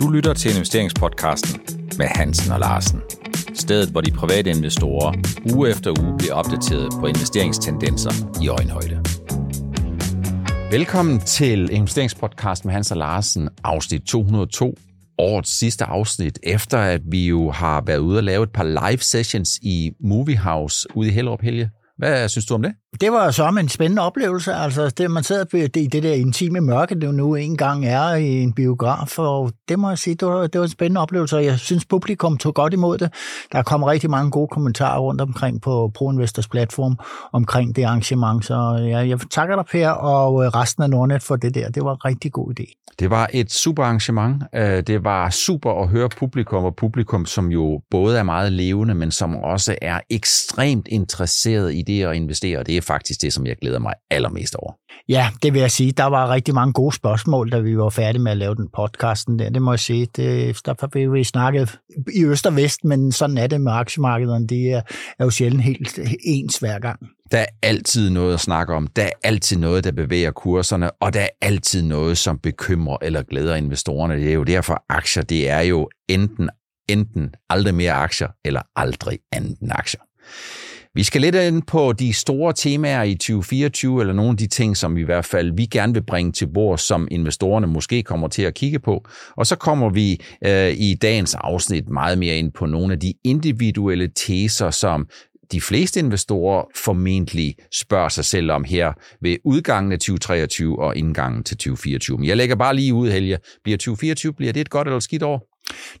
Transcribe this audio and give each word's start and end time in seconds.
Du 0.00 0.08
lytter 0.08 0.34
til 0.34 0.50
investeringspodcasten 0.54 1.60
med 1.98 2.06
Hansen 2.06 2.52
og 2.52 2.60
Larsen. 2.60 3.00
Stedet, 3.54 3.88
hvor 3.88 4.00
de 4.00 4.10
private 4.10 4.50
investorer 4.50 5.14
uge 5.54 5.70
efter 5.70 6.02
uge 6.02 6.18
bliver 6.18 6.34
opdateret 6.34 6.88
på 7.00 7.06
investeringstendenser 7.06 8.42
i 8.42 8.48
øjenhøjde. 8.48 9.02
Velkommen 10.70 11.20
til 11.20 11.70
investeringspodcast 11.72 12.64
med 12.64 12.72
Hans 12.72 12.90
og 12.90 12.96
Larsen, 12.96 13.48
afsnit 13.64 14.02
202. 14.02 14.74
Årets 15.18 15.58
sidste 15.58 15.84
afsnit, 15.84 16.38
efter 16.42 16.78
at 16.78 17.00
vi 17.04 17.26
jo 17.26 17.50
har 17.50 17.82
været 17.86 17.98
ude 17.98 18.18
og 18.18 18.24
lave 18.24 18.42
et 18.42 18.52
par 18.52 18.88
live 18.90 18.98
sessions 18.98 19.58
i 19.62 19.92
Movie 20.04 20.38
House 20.38 20.88
ude 20.94 21.08
i 21.08 21.12
Hellerup 21.12 21.42
Helge. 21.42 21.70
Hvad 22.00 22.28
synes 22.28 22.46
du 22.46 22.54
om 22.54 22.62
det? 22.62 22.72
Det 23.00 23.12
var 23.12 23.30
så 23.30 23.48
en 23.48 23.68
spændende 23.68 24.02
oplevelse. 24.02 24.54
Altså, 24.54 24.90
det, 24.98 25.10
man 25.10 25.22
sidder 25.22 25.68
i 25.76 25.86
det 25.86 26.02
der 26.02 26.12
intime 26.12 26.60
mørke, 26.60 26.94
det 26.94 27.14
nu 27.14 27.34
engang 27.34 27.86
er 27.86 28.14
i 28.14 28.42
en 28.42 28.52
biograf, 28.52 29.18
og 29.18 29.52
det 29.68 29.78
må 29.78 29.88
jeg 29.88 29.98
sige, 29.98 30.14
det 30.14 30.28
var, 30.28 30.46
det 30.46 30.58
var 30.58 30.64
en 30.64 30.70
spændende 30.70 31.00
oplevelse, 31.00 31.36
og 31.36 31.44
jeg 31.44 31.58
synes, 31.58 31.84
publikum 31.84 32.38
tog 32.38 32.54
godt 32.54 32.72
imod 32.72 32.98
det. 32.98 33.12
Der 33.52 33.62
kom 33.62 33.82
rigtig 33.82 34.10
mange 34.10 34.30
gode 34.30 34.48
kommentarer 34.48 35.00
rundt 35.00 35.20
omkring 35.20 35.62
på 35.62 35.90
ProInvestors 35.94 36.48
platform 36.48 36.98
omkring 37.32 37.76
det 37.76 37.84
arrangement, 37.84 38.44
så 38.44 38.86
jeg, 38.88 39.08
jeg 39.08 39.18
takker 39.30 39.56
dig, 39.56 39.64
Per, 39.72 39.90
og 39.90 40.44
øh, 40.44 40.48
resten 40.48 40.82
af 40.82 40.90
Nordnet 40.90 41.22
for 41.22 41.36
det 41.36 41.54
der. 41.54 41.68
Det 41.68 41.84
var 41.84 41.92
en 41.92 42.04
rigtig 42.04 42.32
god 42.32 42.52
idé. 42.60 42.80
Det 42.98 43.10
var 43.10 43.30
et 43.32 43.52
super 43.52 43.82
arrangement. 43.82 44.42
Øh, 44.54 44.82
det 44.86 45.04
var 45.04 45.30
super 45.30 45.82
at 45.82 45.88
høre 45.88 46.08
publikum, 46.08 46.64
og 46.64 46.76
publikum, 46.76 47.26
som 47.26 47.48
jo 47.52 47.80
både 47.90 48.18
er 48.18 48.22
meget 48.22 48.52
levende, 48.52 48.94
men 48.94 49.10
som 49.10 49.36
også 49.36 49.76
er 49.82 50.00
ekstremt 50.10 50.88
interesseret 50.88 51.74
i 51.74 51.82
det 51.90 52.04
at 52.04 52.16
investere. 52.16 52.62
Det 52.62 52.76
er 52.76 52.80
faktisk 52.80 53.22
det, 53.22 53.32
som 53.32 53.46
jeg 53.46 53.56
glæder 53.56 53.78
mig 53.78 53.94
allermest 54.10 54.54
over. 54.54 54.72
Ja, 55.08 55.28
det 55.42 55.54
vil 55.54 55.60
jeg 55.60 55.70
sige. 55.70 55.92
Der 55.92 56.04
var 56.04 56.30
rigtig 56.30 56.54
mange 56.54 56.72
gode 56.72 56.94
spørgsmål, 56.94 57.50
da 57.50 57.58
vi 57.58 57.78
var 57.78 57.88
færdige 57.88 58.22
med 58.22 58.32
at 58.32 58.38
lave 58.38 58.54
den 58.54 58.68
podcasten 58.74 59.38
der. 59.38 59.50
Det 59.50 59.62
må 59.62 59.72
jeg 59.72 59.80
sige. 59.80 60.06
Det, 60.16 60.58
der 60.64 60.74
har 60.80 61.10
vi 61.12 61.24
snakket 61.24 61.78
i 62.14 62.24
øst 62.24 62.46
og 62.46 62.56
vest, 62.56 62.84
men 62.84 63.12
sådan 63.12 63.38
er 63.38 63.46
det 63.46 63.60
med 63.60 63.72
aktiemarkederne. 63.72 64.46
Det 64.46 64.72
er, 64.72 64.82
er 65.18 65.24
jo 65.24 65.30
sjældent 65.30 65.62
helt 65.62 65.98
ens 66.24 66.58
hver 66.58 66.78
gang. 66.78 67.00
Der 67.30 67.38
er 67.38 67.46
altid 67.62 68.10
noget 68.10 68.34
at 68.34 68.40
snakke 68.40 68.74
om. 68.74 68.86
Der 68.86 69.02
er 69.02 69.10
altid 69.24 69.56
noget, 69.56 69.84
der 69.84 69.92
bevæger 69.92 70.30
kurserne, 70.30 70.90
og 70.90 71.14
der 71.14 71.20
er 71.20 71.28
altid 71.40 71.82
noget, 71.82 72.18
som 72.18 72.38
bekymrer 72.38 72.96
eller 73.02 73.22
glæder 73.22 73.54
investorerne. 73.54 74.16
Det 74.16 74.28
er 74.28 74.34
jo 74.34 74.44
derfor, 74.44 74.84
aktier, 74.88 75.22
det 75.22 75.50
er 75.50 75.60
jo 75.60 75.88
enten, 76.08 76.50
enten 76.88 77.34
aldrig 77.50 77.74
mere 77.74 77.92
aktier, 77.92 78.28
eller 78.44 78.60
aldrig 78.76 79.18
anden 79.32 79.70
aktier. 79.70 80.00
Vi 80.94 81.02
skal 81.02 81.20
lidt 81.20 81.34
ind 81.34 81.62
på 81.62 81.92
de 81.92 82.12
store 82.12 82.52
temaer 82.52 83.02
i 83.02 83.14
2024, 83.14 84.00
eller 84.00 84.14
nogle 84.14 84.30
af 84.30 84.36
de 84.36 84.46
ting, 84.46 84.76
som 84.76 84.96
i 84.96 85.02
hvert 85.02 85.24
fald 85.24 85.52
vi 85.56 85.66
gerne 85.66 85.92
vil 85.92 86.04
bringe 86.04 86.32
til 86.32 86.46
bord, 86.46 86.78
som 86.78 87.08
investorerne 87.10 87.66
måske 87.66 88.02
kommer 88.02 88.28
til 88.28 88.42
at 88.42 88.54
kigge 88.54 88.78
på. 88.78 89.04
Og 89.36 89.46
så 89.46 89.56
kommer 89.56 89.90
vi 89.90 90.20
øh, 90.46 90.70
i 90.70 90.94
dagens 90.94 91.34
afsnit 91.34 91.88
meget 91.88 92.18
mere 92.18 92.36
ind 92.36 92.52
på 92.52 92.66
nogle 92.66 92.92
af 92.92 93.00
de 93.00 93.14
individuelle 93.24 94.10
teser, 94.16 94.70
som 94.70 95.08
de 95.52 95.60
fleste 95.60 96.00
investorer 96.00 96.64
formentlig 96.76 97.54
spørger 97.72 98.08
sig 98.08 98.24
selv 98.24 98.50
om 98.50 98.64
her 98.64 98.92
ved 99.20 99.36
udgangen 99.44 99.92
af 99.92 99.98
2023 99.98 100.82
og 100.82 100.96
indgangen 100.96 101.44
til 101.44 101.56
2024. 101.56 102.18
Men 102.18 102.26
jeg 102.26 102.36
lægger 102.36 102.56
bare 102.56 102.76
lige 102.76 102.94
ud, 102.94 103.10
Helge. 103.10 103.38
Bliver 103.64 103.78
2024 103.78 104.32
bliver 104.32 104.52
det 104.52 104.60
et 104.60 104.70
godt 104.70 104.88
eller 104.88 105.00
skidt 105.00 105.22
år? 105.22 105.49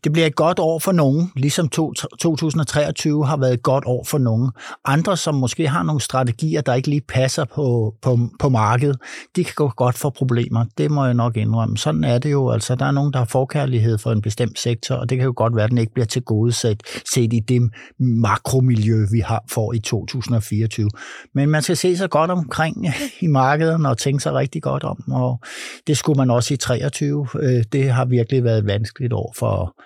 Det 0.04 0.12
bliver 0.12 0.26
et 0.26 0.34
godt 0.34 0.58
år 0.58 0.78
for 0.78 0.92
nogen, 0.92 1.32
ligesom 1.36 1.68
2023 1.68 3.26
har 3.26 3.36
været 3.36 3.54
et 3.54 3.62
godt 3.62 3.84
år 3.86 4.04
for 4.04 4.18
nogen. 4.18 4.50
Andre, 4.84 5.16
som 5.16 5.34
måske 5.34 5.68
har 5.68 5.82
nogle 5.82 6.00
strategier, 6.00 6.60
der 6.60 6.74
ikke 6.74 6.88
lige 6.88 7.00
passer 7.00 7.44
på, 7.44 7.94
på, 8.02 8.18
på 8.38 8.48
markedet, 8.48 8.96
de 9.36 9.44
kan 9.44 9.52
gå 9.56 9.68
godt 9.68 9.98
for 9.98 10.10
problemer. 10.10 10.64
Det 10.78 10.90
må 10.90 11.04
jeg 11.04 11.14
nok 11.14 11.36
indrømme. 11.36 11.78
Sådan 11.78 12.04
er 12.04 12.18
det 12.18 12.32
jo. 12.32 12.50
Altså, 12.50 12.74
der 12.74 12.86
er 12.86 12.90
nogen, 12.90 13.12
der 13.12 13.18
har 13.18 13.26
forkærlighed 13.26 13.98
for 13.98 14.12
en 14.12 14.22
bestemt 14.22 14.58
sektor, 14.58 14.94
og 14.94 15.10
det 15.10 15.18
kan 15.18 15.24
jo 15.24 15.32
godt 15.36 15.56
være, 15.56 15.64
at 15.64 15.70
den 15.70 15.78
ikke 15.78 15.92
bliver 15.92 16.06
til 16.06 16.22
gode 16.22 16.52
set, 16.52 16.82
set 17.14 17.32
i 17.32 17.40
det 17.40 17.70
makromiljø, 17.98 19.06
vi 19.12 19.20
har 19.20 19.44
for 19.50 19.72
i 19.72 19.78
2024. 19.78 20.90
Men 21.34 21.48
man 21.48 21.62
skal 21.62 21.76
se 21.76 21.96
sig 21.96 22.10
godt 22.10 22.30
omkring 22.30 22.86
i 23.20 23.26
markedet 23.26 23.86
og 23.86 23.98
tænke 23.98 24.22
sig 24.22 24.34
rigtig 24.34 24.62
godt 24.62 24.84
om, 24.84 25.12
og 25.12 25.40
det 25.86 25.98
skulle 25.98 26.16
man 26.16 26.30
også 26.30 26.54
i 26.54 26.56
23. 26.56 27.26
Øh, 27.40 27.64
det 27.72 27.90
har 27.90 28.04
virkelig 28.04 28.44
været 28.44 28.58
et 28.58 28.66
vanskeligt 28.66 29.12
år 29.12 29.34
for 29.36 29.49
for 29.50 29.76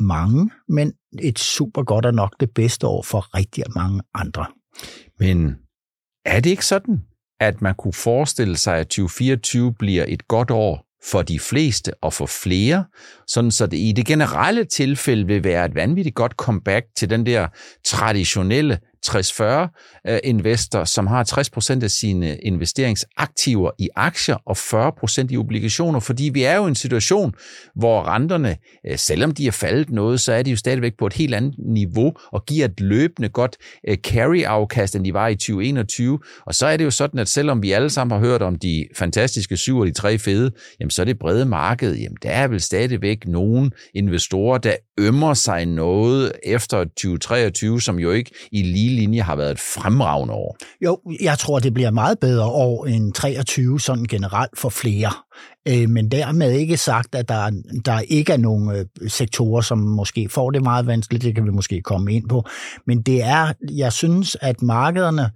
mange, 0.00 0.50
men 0.68 0.92
et 1.22 1.38
super 1.38 1.82
godt 1.82 2.06
og 2.06 2.14
nok 2.14 2.34
det 2.40 2.50
bedste 2.54 2.86
år 2.86 3.02
for 3.02 3.36
rigtig 3.36 3.64
mange 3.74 4.02
andre. 4.14 4.46
Men 5.18 5.56
er 6.24 6.40
det 6.40 6.50
ikke 6.50 6.66
sådan, 6.66 7.02
at 7.40 7.62
man 7.62 7.74
kunne 7.74 7.92
forestille 7.92 8.56
sig, 8.56 8.78
at 8.78 8.86
2024 8.86 9.74
bliver 9.74 10.04
et 10.08 10.28
godt 10.28 10.50
år 10.50 10.86
for 11.10 11.22
de 11.22 11.38
fleste 11.38 11.94
og 12.02 12.12
for 12.12 12.26
flere, 12.26 12.84
sådan 13.26 13.50
så 13.50 13.66
det 13.66 13.76
i 13.76 13.92
det 13.96 14.06
generelle 14.06 14.64
tilfælde 14.64 15.26
vil 15.26 15.44
være 15.44 15.66
et 15.66 15.74
vanvittigt 15.74 16.16
godt 16.16 16.32
comeback 16.32 16.86
til 16.96 17.10
den 17.10 17.26
der 17.26 17.48
traditionelle 17.92 18.78
60-40 19.06 19.42
øh, 20.08 20.18
investor, 20.24 20.84
som 20.84 21.06
har 21.06 21.24
60% 21.78 21.84
af 21.84 21.90
sine 21.90 22.36
investeringsaktiver 22.36 23.70
i 23.78 23.88
aktier 23.96 24.36
og 24.46 24.56
40% 24.56 25.26
i 25.30 25.36
obligationer, 25.36 26.00
fordi 26.00 26.30
vi 26.34 26.42
er 26.42 26.56
jo 26.56 26.64
i 26.64 26.68
en 26.68 26.74
situation, 26.74 27.34
hvor 27.74 28.02
renterne, 28.02 28.56
øh, 28.86 28.98
selvom 28.98 29.30
de 29.30 29.46
er 29.46 29.50
faldet 29.50 29.90
noget, 29.90 30.20
så 30.20 30.32
er 30.32 30.42
de 30.42 30.50
jo 30.50 30.56
stadigvæk 30.56 30.92
på 30.98 31.06
et 31.06 31.12
helt 31.12 31.34
andet 31.34 31.54
niveau 31.58 32.12
og 32.32 32.46
giver 32.46 32.64
et 32.64 32.80
løbende 32.80 33.28
godt 33.28 33.56
øh, 33.88 33.96
carry-afkast, 33.96 34.96
end 34.96 35.04
de 35.04 35.14
var 35.14 35.28
i 35.28 35.34
2021. 35.34 36.18
Og 36.46 36.54
så 36.54 36.66
er 36.66 36.76
det 36.76 36.84
jo 36.84 36.90
sådan, 36.90 37.20
at 37.20 37.28
selvom 37.28 37.62
vi 37.62 37.72
alle 37.72 37.90
sammen 37.90 38.18
har 38.20 38.26
hørt 38.26 38.42
om 38.42 38.58
de 38.58 38.86
fantastiske 38.96 39.56
syv 39.56 39.78
og 39.78 39.86
de 39.86 39.92
tre 39.92 40.18
fede, 40.18 40.50
jamen 40.80 40.90
så 40.90 41.02
er 41.02 41.06
det 41.06 41.18
brede 41.18 41.46
marked, 41.46 41.96
jamen 41.96 42.16
der 42.22 42.30
er 42.30 42.48
vel 42.48 42.60
stadigvæk 42.60 43.26
nogen 43.26 43.72
investorer, 43.94 44.58
der 44.58 44.74
ømmer 44.98 45.34
sig 45.34 45.66
noget 45.66 46.32
efter 46.42 46.84
2023, 46.84 47.80
som 47.82 47.98
jo 47.98 48.10
ikke 48.10 48.30
i 48.52 48.62
lige 48.62 48.96
linje 48.96 49.22
har 49.22 49.36
været 49.36 49.50
et 49.50 49.60
fremragende 49.60 50.34
år. 50.34 50.56
Jo, 50.84 50.98
jeg 51.20 51.38
tror, 51.38 51.58
det 51.58 51.74
bliver 51.74 51.90
meget 51.90 52.18
bedre 52.18 52.46
år 52.46 52.86
end 52.86 53.12
23 53.12 53.80
sådan 53.80 54.04
generelt 54.04 54.58
for 54.58 54.68
flere. 54.68 55.12
Øh, 55.68 55.88
men 55.88 56.08
dermed 56.08 56.52
ikke 56.52 56.76
sagt, 56.76 57.14
at 57.14 57.28
der, 57.28 57.50
der 57.84 58.00
ikke 58.00 58.32
er 58.32 58.36
nogle 58.36 58.78
øh, 58.78 59.10
sektorer, 59.10 59.60
som 59.60 59.78
måske 59.78 60.28
får 60.28 60.50
det 60.50 60.62
meget 60.62 60.86
vanskeligt. 60.86 61.24
Det 61.24 61.34
kan 61.34 61.44
vi 61.44 61.50
måske 61.50 61.80
komme 61.80 62.12
ind 62.12 62.28
på. 62.28 62.44
Men 62.86 63.02
det 63.02 63.22
er, 63.22 63.52
jeg 63.70 63.92
synes, 63.92 64.36
at 64.40 64.62
markederne 64.62 65.30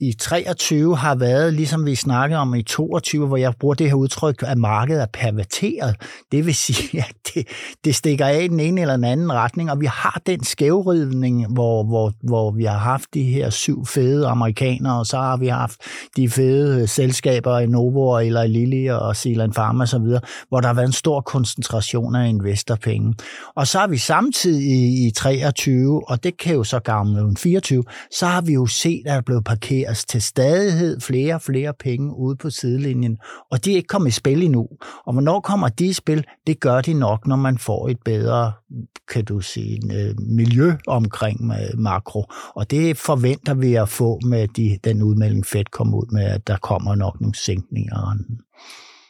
i 0.00 0.12
23 0.12 0.96
har 0.96 1.14
været, 1.14 1.54
ligesom 1.54 1.86
vi 1.86 1.94
snakkede 1.94 2.40
om 2.40 2.54
i 2.54 2.62
22, 2.62 3.26
hvor 3.26 3.36
jeg 3.36 3.54
bruger 3.60 3.74
det 3.74 3.86
her 3.86 3.94
udtryk, 3.94 4.42
at 4.46 4.58
markedet 4.58 5.02
er 5.02 5.06
perverteret. 5.12 5.96
Det 6.32 6.46
vil 6.46 6.54
sige, 6.54 6.98
at 7.08 7.14
det, 7.34 7.48
det 7.84 7.94
stikker 7.94 8.26
af 8.26 8.42
i 8.42 8.48
den 8.48 8.60
ene 8.60 8.80
eller 8.80 8.96
den 8.96 9.04
anden 9.04 9.32
retning, 9.32 9.70
og 9.70 9.80
vi 9.80 9.86
har 9.86 10.20
den 10.26 10.44
skævridning, 10.44 11.52
hvor, 11.52 11.84
hvor, 11.84 12.12
hvor 12.22 12.50
vi 12.50 12.64
har 12.64 12.78
haft 12.78 13.14
de 13.14 13.22
her 13.22 13.50
syv 13.50 13.86
fede 13.86 14.26
amerikanere, 14.26 14.98
og 14.98 15.06
så 15.06 15.16
har 15.16 15.36
vi 15.36 15.46
haft 15.46 15.80
de 16.16 16.30
fede 16.30 16.82
øh, 16.82 16.88
selskaber 16.88 17.58
i 17.58 17.66
Novo 17.66 18.18
eller 18.18 18.42
Eli 18.42 18.60
Lilly 18.60 18.90
og 18.90 19.16
Zealand 19.16 19.52
Pharma 19.52 19.82
osv., 19.82 20.18
hvor 20.48 20.60
der 20.60 20.66
har 20.66 20.74
været 20.74 20.86
en 20.86 20.92
stor 20.92 21.20
koncentration 21.20 22.14
af 22.14 22.28
investorpenge. 22.28 23.14
Og 23.54 23.66
så 23.66 23.78
har 23.78 23.86
vi 23.86 23.98
samtidig 23.98 24.62
i, 24.62 25.06
i 25.06 25.10
23, 25.10 26.08
og 26.08 26.24
det 26.24 26.36
kan 26.36 26.54
jo 26.54 26.64
så 26.64 26.80
gamle 26.80 27.36
24, 27.36 27.84
så 28.10 28.26
har 28.26 28.40
vi 28.40 28.52
jo 28.52 28.66
set, 28.66 28.98
at 28.98 29.10
der 29.10 29.12
er 29.12 29.20
blevet 29.20 29.44
parkeret 29.44 29.89
leveres 29.90 30.04
til 30.04 30.22
stadighed 30.22 31.00
flere 31.00 31.34
og 31.34 31.42
flere 31.42 31.74
penge 31.74 32.16
ude 32.16 32.36
på 32.36 32.50
sidelinjen, 32.50 33.18
og 33.50 33.64
de 33.64 33.72
er 33.72 33.76
ikke 33.76 33.86
kommet 33.86 34.08
i 34.08 34.12
spil 34.12 34.42
endnu. 34.42 34.68
Og 35.06 35.12
hvornår 35.12 35.40
kommer 35.40 35.68
de 35.68 35.86
i 35.86 35.92
spil? 35.92 36.24
Det 36.46 36.60
gør 36.60 36.80
de 36.80 36.94
nok, 36.94 37.26
når 37.26 37.36
man 37.36 37.58
får 37.58 37.88
et 37.88 37.98
bedre, 38.04 38.52
kan 39.12 39.24
du 39.24 39.40
sige, 39.40 39.80
øh, 39.92 40.14
miljø 40.18 40.72
omkring 40.86 41.52
øh, 41.52 41.78
makro. 41.78 42.24
Og 42.54 42.70
det 42.70 42.96
forventer 42.96 43.54
vi 43.54 43.74
at 43.74 43.88
få 43.88 44.18
med 44.26 44.48
de, 44.48 44.78
den 44.84 45.02
udmelding, 45.02 45.46
Fed 45.46 45.64
kom 45.72 45.94
ud 45.94 46.12
med, 46.12 46.24
at 46.24 46.46
der 46.46 46.56
kommer 46.56 46.94
nok 46.94 47.20
nogle 47.20 47.34
sænkninger. 47.34 48.16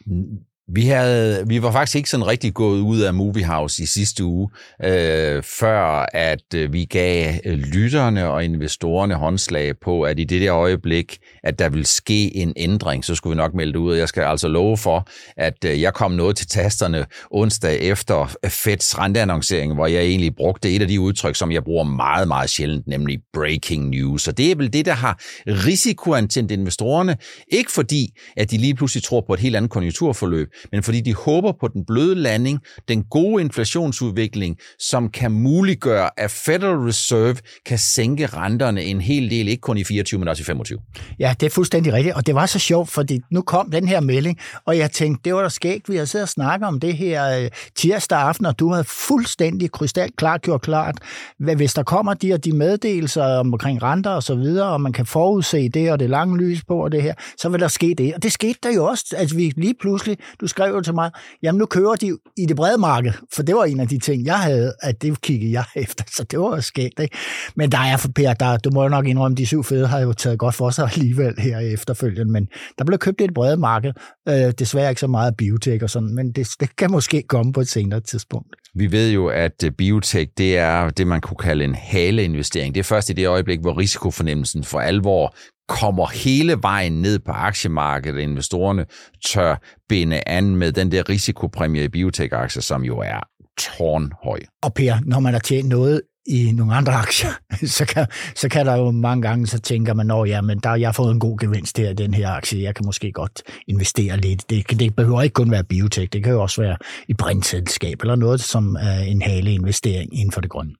Mm. 0.06 0.49
Vi, 0.72 0.86
havde, 0.86 1.44
vi 1.46 1.62
var 1.62 1.72
faktisk 1.72 1.96
ikke 1.96 2.10
sådan 2.10 2.26
rigtig 2.26 2.54
gået 2.54 2.80
ud 2.80 3.00
af 3.00 3.14
Movie 3.14 3.44
House 3.44 3.82
i 3.82 3.86
sidste 3.86 4.24
uge, 4.24 4.50
øh, 4.84 5.42
før 5.42 6.06
at 6.12 6.54
øh, 6.54 6.72
vi 6.72 6.84
gav 6.84 7.34
øh, 7.44 7.58
lytterne 7.58 8.28
og 8.28 8.44
investorerne 8.44 9.14
håndslag 9.14 9.74
på, 9.80 10.02
at 10.02 10.20
i 10.20 10.24
det 10.24 10.40
der 10.40 10.54
øjeblik, 10.54 11.18
at 11.44 11.58
der 11.58 11.68
vil 11.68 11.86
ske 11.86 12.36
en 12.36 12.52
ændring, 12.56 13.04
så 13.04 13.14
skulle 13.14 13.36
vi 13.36 13.36
nok 13.36 13.54
melde 13.54 13.72
det 13.72 13.78
ud. 13.78 13.96
Jeg 13.96 14.08
skal 14.08 14.22
altså 14.22 14.48
love 14.48 14.76
for, 14.76 15.08
at 15.36 15.64
øh, 15.64 15.80
jeg 15.80 15.94
kom 15.94 16.12
noget 16.12 16.36
til 16.36 16.46
tasterne 16.46 17.06
onsdag 17.30 17.80
efter 17.80 18.36
øh, 18.44 18.50
Feds 18.50 18.98
renteannoncering, 18.98 19.74
hvor 19.74 19.86
jeg 19.86 20.02
egentlig 20.02 20.34
brugte 20.36 20.70
et 20.70 20.82
af 20.82 20.88
de 20.88 21.00
udtryk, 21.00 21.36
som 21.36 21.52
jeg 21.52 21.64
bruger 21.64 21.84
meget, 21.84 22.28
meget 22.28 22.50
sjældent, 22.50 22.86
nemlig 22.86 23.18
breaking 23.32 23.88
news. 23.88 24.28
Og 24.28 24.38
det 24.38 24.50
er 24.50 24.56
vel 24.56 24.72
det, 24.72 24.86
der 24.86 24.92
har 24.92 25.20
risikoantændt 25.46 26.50
investorerne. 26.50 27.16
Ikke 27.48 27.72
fordi, 27.72 28.18
at 28.36 28.50
de 28.50 28.58
lige 28.58 28.74
pludselig 28.74 29.02
tror 29.02 29.24
på 29.26 29.34
et 29.34 29.40
helt 29.40 29.56
andet 29.56 29.70
konjunkturforløb, 29.70 30.48
men 30.72 30.82
fordi 30.82 31.00
de 31.00 31.14
håber 31.14 31.52
på 31.60 31.68
den 31.68 31.84
bløde 31.86 32.14
landing, 32.14 32.58
den 32.88 33.04
gode 33.10 33.42
inflationsudvikling, 33.42 34.56
som 34.78 35.08
kan 35.08 35.32
muliggøre, 35.32 36.10
at 36.16 36.30
Federal 36.30 36.76
Reserve 36.76 37.36
kan 37.66 37.78
sænke 37.78 38.26
renterne 38.26 38.82
en 38.82 39.00
hel 39.00 39.30
del, 39.30 39.48
ikke 39.48 39.60
kun 39.60 39.78
i 39.78 39.84
24, 39.84 40.18
men 40.18 40.28
også 40.28 40.40
i 40.40 40.44
25. 40.44 40.78
Ja, 41.18 41.34
det 41.40 41.46
er 41.46 41.50
fuldstændig 41.50 41.92
rigtigt, 41.92 42.14
og 42.14 42.26
det 42.26 42.34
var 42.34 42.46
så 42.46 42.58
sjovt, 42.58 42.88
fordi 42.88 43.20
nu 43.30 43.42
kom 43.42 43.70
den 43.70 43.88
her 43.88 44.00
melding, 44.00 44.38
og 44.64 44.78
jeg 44.78 44.90
tænkte, 44.90 45.20
det 45.24 45.34
var 45.34 45.42
da 45.42 45.48
skægt, 45.48 45.88
vi 45.88 45.96
har 45.96 46.04
siddet 46.04 46.24
og 46.24 46.28
snakket 46.28 46.66
om 46.68 46.80
det 46.80 46.96
her 46.96 47.42
øh, 47.42 47.50
tirsdag 47.76 48.18
aften, 48.18 48.46
og 48.46 48.58
du 48.58 48.72
havde 48.72 48.84
fuldstændig 48.84 49.72
krystalklart 49.72 50.42
gjort 50.42 50.62
klart, 50.62 50.98
hvad, 51.38 51.56
hvis 51.56 51.74
der 51.74 51.82
kommer 51.82 52.14
de 52.14 52.32
og 52.32 52.44
de 52.44 52.52
meddelelser 52.52 53.24
omkring 53.24 53.82
renter 53.82 54.10
og 54.10 54.22
så 54.22 54.34
videre, 54.34 54.68
og 54.68 54.80
man 54.80 54.92
kan 54.92 55.06
forudse 55.06 55.68
det, 55.68 55.92
og 55.92 56.00
det 56.00 56.10
lange 56.10 56.38
lys 56.38 56.64
på 56.64 56.84
og 56.84 56.92
det 56.92 57.02
her, 57.02 57.14
så 57.38 57.48
vil 57.48 57.60
der 57.60 57.68
ske 57.68 57.94
det. 57.98 58.14
Og 58.14 58.22
det 58.22 58.32
skete 58.32 58.58
der 58.62 58.74
jo 58.74 58.84
også. 58.84 59.14
Altså 59.16 59.36
vi 59.36 59.52
lige 59.56 59.74
pludselig, 59.80 60.18
du 60.40 60.46
skrev 60.46 60.74
jo 60.74 60.80
til 60.80 60.94
mig, 60.94 61.10
jamen 61.42 61.58
nu 61.58 61.66
kører 61.66 61.94
de 61.94 62.18
i 62.36 62.46
det 62.46 62.56
brede 62.56 62.78
marked, 62.78 63.12
for 63.34 63.42
det 63.42 63.54
var 63.54 63.64
en 63.64 63.80
af 63.80 63.88
de 63.88 63.98
ting, 63.98 64.24
jeg 64.26 64.38
havde, 64.38 64.74
at 64.82 65.02
det 65.02 65.20
kiggede 65.20 65.52
jeg 65.52 65.64
efter, 65.84 66.04
så 66.16 66.24
det 66.24 66.38
var 66.38 66.54
jo 66.54 66.60
skægt. 66.60 67.00
Ikke? 67.00 67.16
Men 67.56 67.72
der 67.72 67.78
er 67.78 67.96
for 67.96 68.08
Per, 68.14 68.34
der, 68.34 68.56
du 68.56 68.70
må 68.74 68.82
jo 68.82 68.88
nok 68.88 69.06
indrømme, 69.06 69.36
de 69.36 69.46
syv 69.46 69.64
fede 69.64 69.86
har 69.86 70.00
jo 70.00 70.12
taget 70.12 70.38
godt 70.38 70.54
for 70.54 70.70
sig 70.70 70.88
alligevel 70.94 71.34
her 71.38 71.58
efterfølgende, 71.58 72.32
men 72.32 72.48
der 72.78 72.84
blev 72.84 72.98
købt 72.98 73.20
i 73.20 73.24
et 73.24 73.34
brede 73.34 73.56
marked. 73.56 73.92
Øh, 74.28 74.52
desværre 74.58 74.88
ikke 74.88 75.00
så 75.00 75.06
meget 75.06 75.36
biotek 75.36 75.82
og 75.82 75.90
sådan, 75.90 76.14
men 76.14 76.32
det, 76.32 76.48
det 76.60 76.76
kan 76.76 76.90
måske 76.90 77.22
komme 77.28 77.52
på 77.52 77.60
et 77.60 77.68
senere 77.68 78.00
tidspunkt. 78.00 78.56
Vi 78.74 78.92
ved 78.92 79.10
jo, 79.10 79.26
at 79.26 79.64
øh, 79.64 79.72
biotek, 79.72 80.28
det 80.38 80.58
er 80.58 80.90
det, 80.90 81.06
man 81.06 81.20
kunne 81.20 81.36
kalde 81.36 81.64
en 81.64 81.74
haleinvestering. 81.74 82.74
Det 82.74 82.80
er 82.80 82.84
først 82.84 83.10
i 83.10 83.12
det 83.12 83.26
øjeblik, 83.26 83.60
hvor 83.60 83.78
risikofornemmelsen 83.78 84.64
for 84.64 84.80
alvor 84.80 85.34
kommer 85.70 86.06
hele 86.06 86.56
vejen 86.62 86.92
ned 86.92 87.18
på 87.18 87.32
aktiemarkedet, 87.32 88.20
investorerne 88.20 88.86
tør 89.26 89.56
binde 89.88 90.28
an 90.28 90.56
med 90.56 90.72
den 90.72 90.92
der 90.92 91.08
risikopræmie 91.08 91.84
i 91.84 91.88
biotech-aktier, 91.88 92.62
som 92.62 92.84
jo 92.84 92.98
er 92.98 93.20
tårnhøj. 93.58 94.40
Og 94.62 94.74
Per, 94.74 94.94
når 95.04 95.20
man 95.20 95.32
har 95.32 95.40
tjent 95.40 95.68
noget 95.68 96.02
i 96.26 96.52
nogle 96.52 96.74
andre 96.74 96.92
aktier, 96.92 97.30
så 97.78 97.84
kan, 97.84 98.06
så 98.36 98.48
kan 98.48 98.66
der 98.66 98.76
jo 98.76 98.90
mange 98.90 99.22
gange, 99.22 99.46
så 99.46 99.58
tænker 99.58 99.94
man, 99.94 100.10
at 100.10 100.28
ja, 100.28 100.40
men 100.40 100.58
der 100.58 100.84
har 100.84 100.92
fået 100.92 101.12
en 101.12 101.20
god 101.20 101.38
gevinst 101.38 101.78
her 101.78 101.90
i 101.90 101.94
den 101.94 102.14
her 102.14 102.30
aktie, 102.30 102.62
jeg 102.62 102.74
kan 102.74 102.86
måske 102.86 103.12
godt 103.12 103.42
investere 103.68 104.16
lidt. 104.16 104.50
Det, 104.50 104.80
det 104.80 104.96
behøver 104.96 105.22
ikke 105.22 105.34
kun 105.34 105.50
være 105.50 105.64
biotek, 105.64 106.12
det 106.12 106.24
kan 106.24 106.32
jo 106.32 106.42
også 106.42 106.60
være 106.60 106.76
i 107.08 107.14
brintselskab 107.14 108.00
eller 108.00 108.16
noget, 108.16 108.40
som 108.40 108.76
er 108.80 109.00
en 109.00 109.22
hale 109.22 109.52
investering 109.52 110.18
inden 110.18 110.32
for 110.32 110.40
det 110.40 110.50
grønne. 110.50 110.72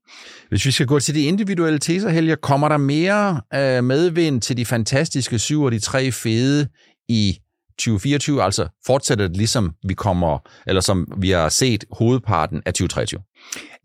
Hvis 0.48 0.66
vi 0.66 0.70
skal 0.70 0.86
gå 0.86 1.00
til 1.00 1.14
de 1.14 1.22
individuelle 1.22 1.78
teser, 1.78 2.10
Helge, 2.10 2.36
kommer 2.36 2.68
der 2.68 2.76
mere 2.76 3.40
øh, 3.54 3.84
medvind 3.84 4.40
til 4.40 4.56
de 4.56 4.66
fantastiske 4.66 5.38
syv 5.38 5.62
og 5.62 5.72
de 5.72 5.78
tre 5.78 6.12
fede 6.12 6.68
i 7.08 7.38
2024, 7.80 8.42
altså 8.42 8.68
fortsætter 8.86 9.28
det 9.28 9.36
ligesom 9.36 9.74
vi 9.88 9.94
kommer, 9.94 10.38
eller 10.66 10.80
som 10.80 11.12
vi 11.18 11.30
har 11.30 11.48
set 11.48 11.84
hovedparten 11.92 12.62
af 12.66 12.74
2023? 12.74 13.20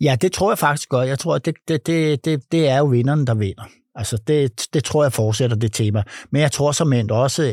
Ja, 0.01 0.15
det 0.21 0.31
tror 0.31 0.51
jeg 0.51 0.59
faktisk 0.59 0.89
godt. 0.89 1.09
Jeg 1.09 1.19
tror, 1.19 1.35
at 1.35 1.45
det, 1.45 1.55
det, 1.67 1.87
det, 1.87 2.25
det, 2.25 2.51
det 2.51 2.67
er 2.67 2.77
jo 2.77 2.85
vinderen, 2.85 3.27
der 3.27 3.33
vinder. 3.33 3.63
Altså, 3.95 4.17
det, 4.27 4.67
det 4.73 4.83
tror 4.83 5.03
jeg 5.03 5.13
fortsætter 5.13 5.55
det 5.55 5.73
tema. 5.73 6.03
Men 6.31 6.41
jeg 6.41 6.51
tror 6.51 6.71
som 6.71 6.93
også, 7.11 7.43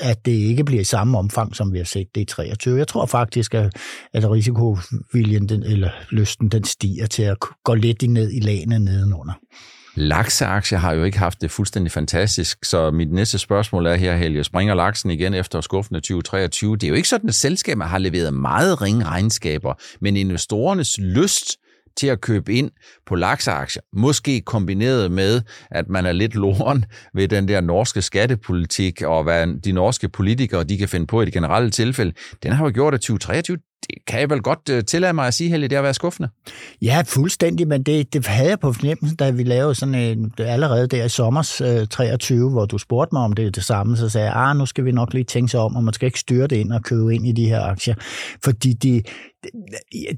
at 0.00 0.24
det 0.24 0.32
ikke 0.32 0.64
bliver 0.64 0.80
i 0.80 0.84
samme 0.84 1.18
omfang, 1.18 1.56
som 1.56 1.72
vi 1.72 1.78
har 1.78 1.84
set 1.84 2.14
det 2.14 2.20
i 2.20 2.24
23. 2.24 2.78
Jeg 2.78 2.88
tror 2.88 3.06
faktisk, 3.06 3.54
at, 3.54 3.76
at 4.12 4.30
risikoviljen, 4.30 5.48
den, 5.48 5.62
eller 5.62 5.90
lysten, 6.10 6.48
den 6.48 6.64
stiger 6.64 7.06
til 7.06 7.22
at 7.22 7.36
gå 7.64 7.74
lidt 7.74 8.02
ned 8.02 8.32
i 8.32 8.40
lagene 8.40 8.78
nedenunder. 8.78 9.34
Lakseaktier 9.94 10.78
har 10.78 10.92
jo 10.92 11.04
ikke 11.04 11.18
haft 11.18 11.40
det 11.40 11.50
fuldstændig 11.50 11.92
fantastisk, 11.92 12.64
så 12.64 12.90
mit 12.90 13.12
næste 13.12 13.38
spørgsmål 13.38 13.86
er 13.86 13.94
her, 13.94 14.16
Helge, 14.16 14.44
springer 14.44 14.74
laksen 14.74 15.10
igen 15.10 15.34
efter 15.34 15.60
skuffende 15.60 16.00
2023? 16.00 16.76
Det 16.76 16.84
er 16.84 16.88
jo 16.88 16.94
ikke 16.94 17.08
sådan, 17.08 17.28
at 17.28 17.34
selskaber 17.34 17.84
har 17.84 17.98
leveret 17.98 18.34
meget 18.34 18.82
ringe 18.82 19.04
regnskaber, 19.04 19.74
men 20.00 20.16
investorernes 20.16 20.98
lyst 20.98 21.56
til 21.96 22.06
at 22.06 22.20
købe 22.20 22.54
ind 22.54 22.70
på 23.06 23.14
lakseaktier. 23.14 23.82
Måske 23.92 24.40
kombineret 24.40 25.10
med, 25.10 25.42
at 25.70 25.88
man 25.88 26.06
er 26.06 26.12
lidt 26.12 26.34
loren 26.34 26.84
ved 27.14 27.28
den 27.28 27.48
der 27.48 27.60
norske 27.60 28.02
skattepolitik, 28.02 29.02
og 29.02 29.22
hvad 29.22 29.60
de 29.60 29.72
norske 29.72 30.08
politikere 30.08 30.64
de 30.64 30.78
kan 30.78 30.88
finde 30.88 31.06
på 31.06 31.22
i 31.22 31.24
det 31.24 31.32
generelle 31.32 31.70
tilfælde. 31.70 32.12
Den 32.42 32.52
har 32.52 32.64
jo 32.64 32.70
gjort, 32.74 32.94
at 32.94 33.00
2023 33.00 33.56
det 33.88 34.04
kan 34.06 34.20
jeg 34.20 34.30
vel 34.30 34.42
godt 34.42 34.68
øh, 34.70 34.84
tillade 34.84 35.12
mig 35.12 35.26
at 35.26 35.34
sige, 35.34 35.50
Helge, 35.50 35.68
det 35.68 35.76
har 35.76 35.82
været 35.82 35.96
skuffende. 35.96 36.28
Ja, 36.82 37.02
fuldstændig, 37.06 37.68
men 37.68 37.82
det, 37.82 38.12
det 38.12 38.26
havde 38.26 38.48
jeg 38.48 38.60
på 38.60 38.72
fornemmelsen, 38.72 39.16
da 39.16 39.30
vi 39.30 39.42
lavede 39.42 39.74
sådan 39.74 39.94
en, 39.94 40.32
allerede 40.38 40.86
der 40.86 41.04
i 41.04 41.08
sommers 41.08 41.60
øh, 41.60 41.86
23, 41.86 42.50
hvor 42.50 42.64
du 42.64 42.78
spurgte 42.78 43.14
mig 43.14 43.22
om 43.22 43.32
det, 43.32 43.56
det 43.56 43.64
samme, 43.64 43.96
så 43.96 44.08
sagde 44.08 44.26
jeg, 44.26 44.36
ah, 44.36 44.56
nu 44.56 44.66
skal 44.66 44.84
vi 44.84 44.92
nok 44.92 45.14
lige 45.14 45.24
tænke 45.24 45.50
sig 45.50 45.60
om, 45.60 45.76
og 45.76 45.84
man 45.84 45.94
skal 45.94 46.06
ikke 46.06 46.20
styre 46.20 46.46
det 46.46 46.56
ind 46.56 46.72
og 46.72 46.82
købe 46.82 47.14
ind 47.14 47.26
i 47.26 47.32
de 47.32 47.46
her 47.46 47.62
aktier, 47.62 47.94
fordi 48.44 48.72
de, 48.72 49.02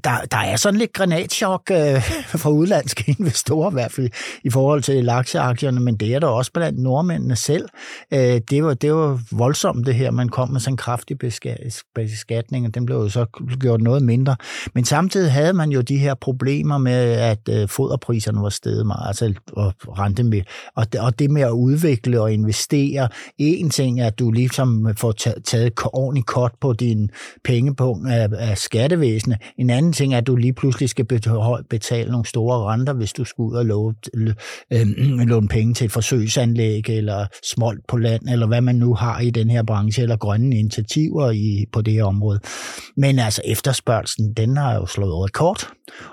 der, 0.03 0.25
der 0.31 0.37
er 0.37 0.55
sådan 0.55 0.79
lidt 0.79 0.93
granatschok 0.93 1.71
øh, 1.71 2.01
fra 2.41 2.49
udlandske 2.49 3.15
investorer, 3.19 3.71
i 3.71 3.73
hvert 3.73 3.91
fald 3.91 4.09
i 4.43 4.49
forhold 4.49 4.81
til 4.81 5.05
lakseaktierne, 5.05 5.79
men 5.79 5.95
det 5.95 6.13
er 6.13 6.19
der 6.19 6.27
også 6.27 6.51
blandt 6.51 6.79
nordmændene 6.79 7.35
selv. 7.35 7.69
Øh, 8.13 8.41
det, 8.49 8.63
var, 8.63 8.73
det 8.73 8.93
var 8.93 9.19
voldsomt 9.31 9.87
det 9.87 9.95
her, 9.95 10.11
man 10.11 10.29
kom 10.29 10.49
med 10.49 10.59
sådan 10.59 10.73
en 10.73 10.77
kraftig 10.77 11.17
beskatning, 11.95 12.65
og 12.65 12.75
den 12.75 12.85
blev 12.85 12.97
jo 12.97 13.09
så 13.09 13.25
gjort 13.59 13.81
noget 13.81 14.01
mindre. 14.01 14.35
Men 14.73 14.85
samtidig 14.85 15.31
havde 15.31 15.53
man 15.53 15.69
jo 15.69 15.81
de 15.81 15.97
her 15.97 16.13
problemer 16.13 16.77
med, 16.77 17.11
at 17.11 17.49
øh, 17.49 17.69
foderpriserne 17.69 18.41
var 18.41 18.49
steget 18.49 18.85
meget, 18.87 19.07
altså 19.07 19.33
og 19.53 19.73
rente 19.99 20.23
med, 20.23 20.41
og 20.75 20.87
og 20.99 21.19
det 21.19 21.31
med 21.31 21.41
at 21.41 21.51
udvikle 21.51 22.21
og 22.21 22.33
investere. 22.33 23.09
En 23.37 23.69
ting 23.69 24.01
er, 24.01 24.07
at 24.07 24.19
du 24.19 24.31
ligesom 24.31 24.95
får 24.97 25.11
taget 25.45 25.73
ordentligt 25.83 26.27
kort 26.27 26.51
på 26.61 26.73
din 26.73 27.09
pengepunkt 27.43 28.09
af, 28.09 28.29
af 28.37 28.57
skattevæsen, 28.57 29.12
væsentligt. 29.13 29.41
En 29.57 29.69
anden 29.69 29.93
ting 29.93 30.13
er, 30.13 30.17
at 30.17 30.27
du 30.27 30.35
lige 30.35 30.53
pludselig 30.53 30.89
skal 30.89 31.05
betale 31.69 32.11
nogle 32.11 32.25
store 32.25 32.73
renter, 32.73 32.93
hvis 32.93 33.13
du 33.13 33.25
skal 33.25 33.41
ud 33.41 33.55
og 33.55 33.65
låne, 33.65 33.95
øh, 34.73 34.87
låne 35.27 35.47
penge 35.47 35.73
til 35.73 35.85
et 35.85 35.91
forsøgsanlæg, 35.91 36.89
eller 36.89 37.25
smolt 37.43 37.87
på 37.87 37.97
land, 37.97 38.29
eller 38.29 38.47
hvad 38.47 38.61
man 38.61 38.75
nu 38.75 38.93
har 38.93 39.19
i 39.19 39.29
den 39.29 39.49
her 39.49 39.63
branche, 39.63 40.03
eller 40.03 40.17
grønne 40.17 40.59
initiativer 40.59 41.31
i, 41.31 41.65
på 41.71 41.81
det 41.81 41.93
her 41.93 42.03
område. 42.03 42.39
Men 42.97 43.19
altså 43.19 43.41
efterspørgelsen, 43.45 44.33
den 44.33 44.57
har 44.57 44.75
jo 44.75 44.85
slået 44.85 45.25
rekord, 45.25 45.67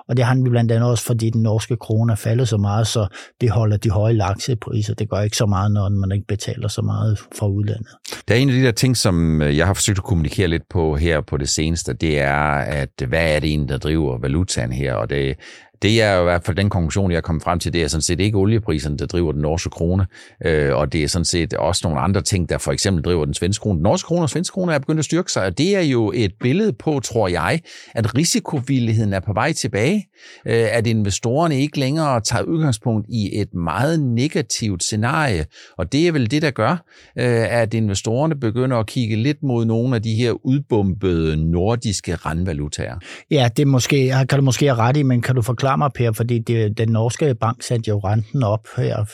og 0.08 0.16
det 0.16 0.24
har 0.24 0.34
den 0.34 0.50
blandt 0.50 0.72
andet 0.72 0.90
også, 0.90 1.04
fordi 1.04 1.30
den 1.30 1.42
norske 1.42 1.76
krone 1.76 2.12
er 2.12 2.16
faldet 2.16 2.48
så 2.48 2.56
meget, 2.56 2.86
så 2.86 3.06
det 3.40 3.50
holder 3.50 3.76
de 3.76 3.90
høje 3.90 4.12
laksepriser. 4.12 4.94
Det 4.94 5.10
gør 5.10 5.20
ikke 5.20 5.36
så 5.36 5.46
meget, 5.46 5.72
når 5.72 5.88
man 5.88 6.12
ikke 6.12 6.26
betaler 6.26 6.68
så 6.68 6.82
meget 6.82 7.18
fra 7.38 7.46
udlandet. 7.46 7.88
Der 8.30 8.36
er 8.36 8.40
en 8.40 8.48
af 8.48 8.54
de 8.54 8.62
der 8.62 8.72
ting, 8.72 8.96
som 8.96 9.42
øh, 9.42 9.56
jeg 9.56 9.66
har 9.66 9.74
forsøgt 9.74 9.98
at 9.98 10.04
kommunikere 10.04 10.48
lidt 10.48 10.68
på 10.70 10.96
her 10.96 11.20
på 11.20 11.36
det 11.36 11.48
seneste, 11.48 11.92
det 11.92 12.20
er, 12.20 12.42
at 12.54 13.02
hvad 13.08 13.34
er 13.34 13.40
det 13.40 13.50
egentlig, 13.50 13.68
der 13.68 13.78
driver 13.78 14.18
valutaen 14.18 14.72
her? 14.72 14.94
Og 14.94 15.10
det, 15.10 15.36
det 15.82 16.02
er 16.02 16.14
jo 16.14 16.20
i 16.20 16.24
hvert 16.24 16.44
fald 16.44 16.56
den 16.56 16.70
konklusion, 16.70 17.10
jeg 17.10 17.16
er 17.16 17.20
kommet 17.20 17.44
frem 17.44 17.58
til, 17.58 17.72
det 17.72 17.82
er 17.82 17.88
sådan 17.88 18.02
set 18.02 18.20
ikke 18.20 18.38
oliepriserne, 18.38 18.96
der 18.96 19.06
driver 19.06 19.32
den 19.32 19.40
norske 19.40 19.70
krone, 19.70 20.06
øh, 20.44 20.76
og 20.76 20.92
det 20.92 21.02
er 21.02 21.08
sådan 21.08 21.24
set 21.24 21.54
også 21.54 21.80
nogle 21.84 22.00
andre 22.00 22.22
ting, 22.22 22.48
der 22.48 22.58
for 22.58 22.72
eksempel 22.72 23.04
driver 23.04 23.24
den 23.24 23.34
svenske 23.34 23.62
krone. 23.62 23.76
Den 23.76 23.82
norske 23.82 24.06
krone 24.06 24.22
og 24.22 24.30
svenske 24.30 24.54
krone 24.54 24.74
er 24.74 24.78
begyndt 24.78 24.98
at 24.98 25.04
styrke 25.04 25.32
sig, 25.32 25.44
og 25.44 25.58
det 25.58 25.76
er 25.76 25.80
jo 25.80 26.12
et 26.14 26.32
billede 26.40 26.72
på, 26.72 27.00
tror 27.04 27.28
jeg, 27.28 27.60
at 27.94 28.16
risikovilligheden 28.16 29.12
er 29.12 29.20
på 29.20 29.32
vej 29.32 29.52
tilbage, 29.52 30.08
øh, 30.46 30.66
at 30.70 30.86
investorerne 30.86 31.60
ikke 31.60 31.78
længere 31.78 32.20
tager 32.20 32.42
udgangspunkt 32.42 33.06
i 33.08 33.40
et 33.40 33.54
meget 33.54 34.00
negativt 34.00 34.82
scenarie, 34.82 35.46
og 35.78 35.92
det 35.92 36.08
er 36.08 36.12
vel 36.12 36.30
det, 36.30 36.42
der 36.42 36.50
gør, 36.50 36.70
øh, 37.18 37.52
at 37.60 37.74
investorerne 37.74 38.34
begynder 38.34 38.76
at 38.76 38.86
kigge 38.86 39.16
lidt 39.16 39.42
mod 39.42 39.64
nogle 39.64 39.96
af 39.96 40.02
de 40.02 40.14
her 40.14 40.46
udbombede 40.46 41.50
nordiske 41.50 42.14
randvalutaer. 42.14 42.94
Ja, 43.30 43.48
det 43.56 43.66
måske, 43.66 44.14
kan 44.28 44.38
du 44.38 44.44
måske 44.44 44.66
have 44.66 44.78
ret 44.78 44.96
i, 44.96 45.02
men 45.02 45.22
kan 45.22 45.34
du 45.34 45.42
forklare 45.42 45.69
mig, 45.76 45.90
Per, 45.94 46.12
fordi 46.12 46.38
det, 46.38 46.78
den 46.78 46.88
norske 46.88 47.34
bank 47.34 47.62
satte 47.62 47.88
jo 47.88 47.98
renten 47.98 48.42
op 48.42 48.68
her 48.76 49.04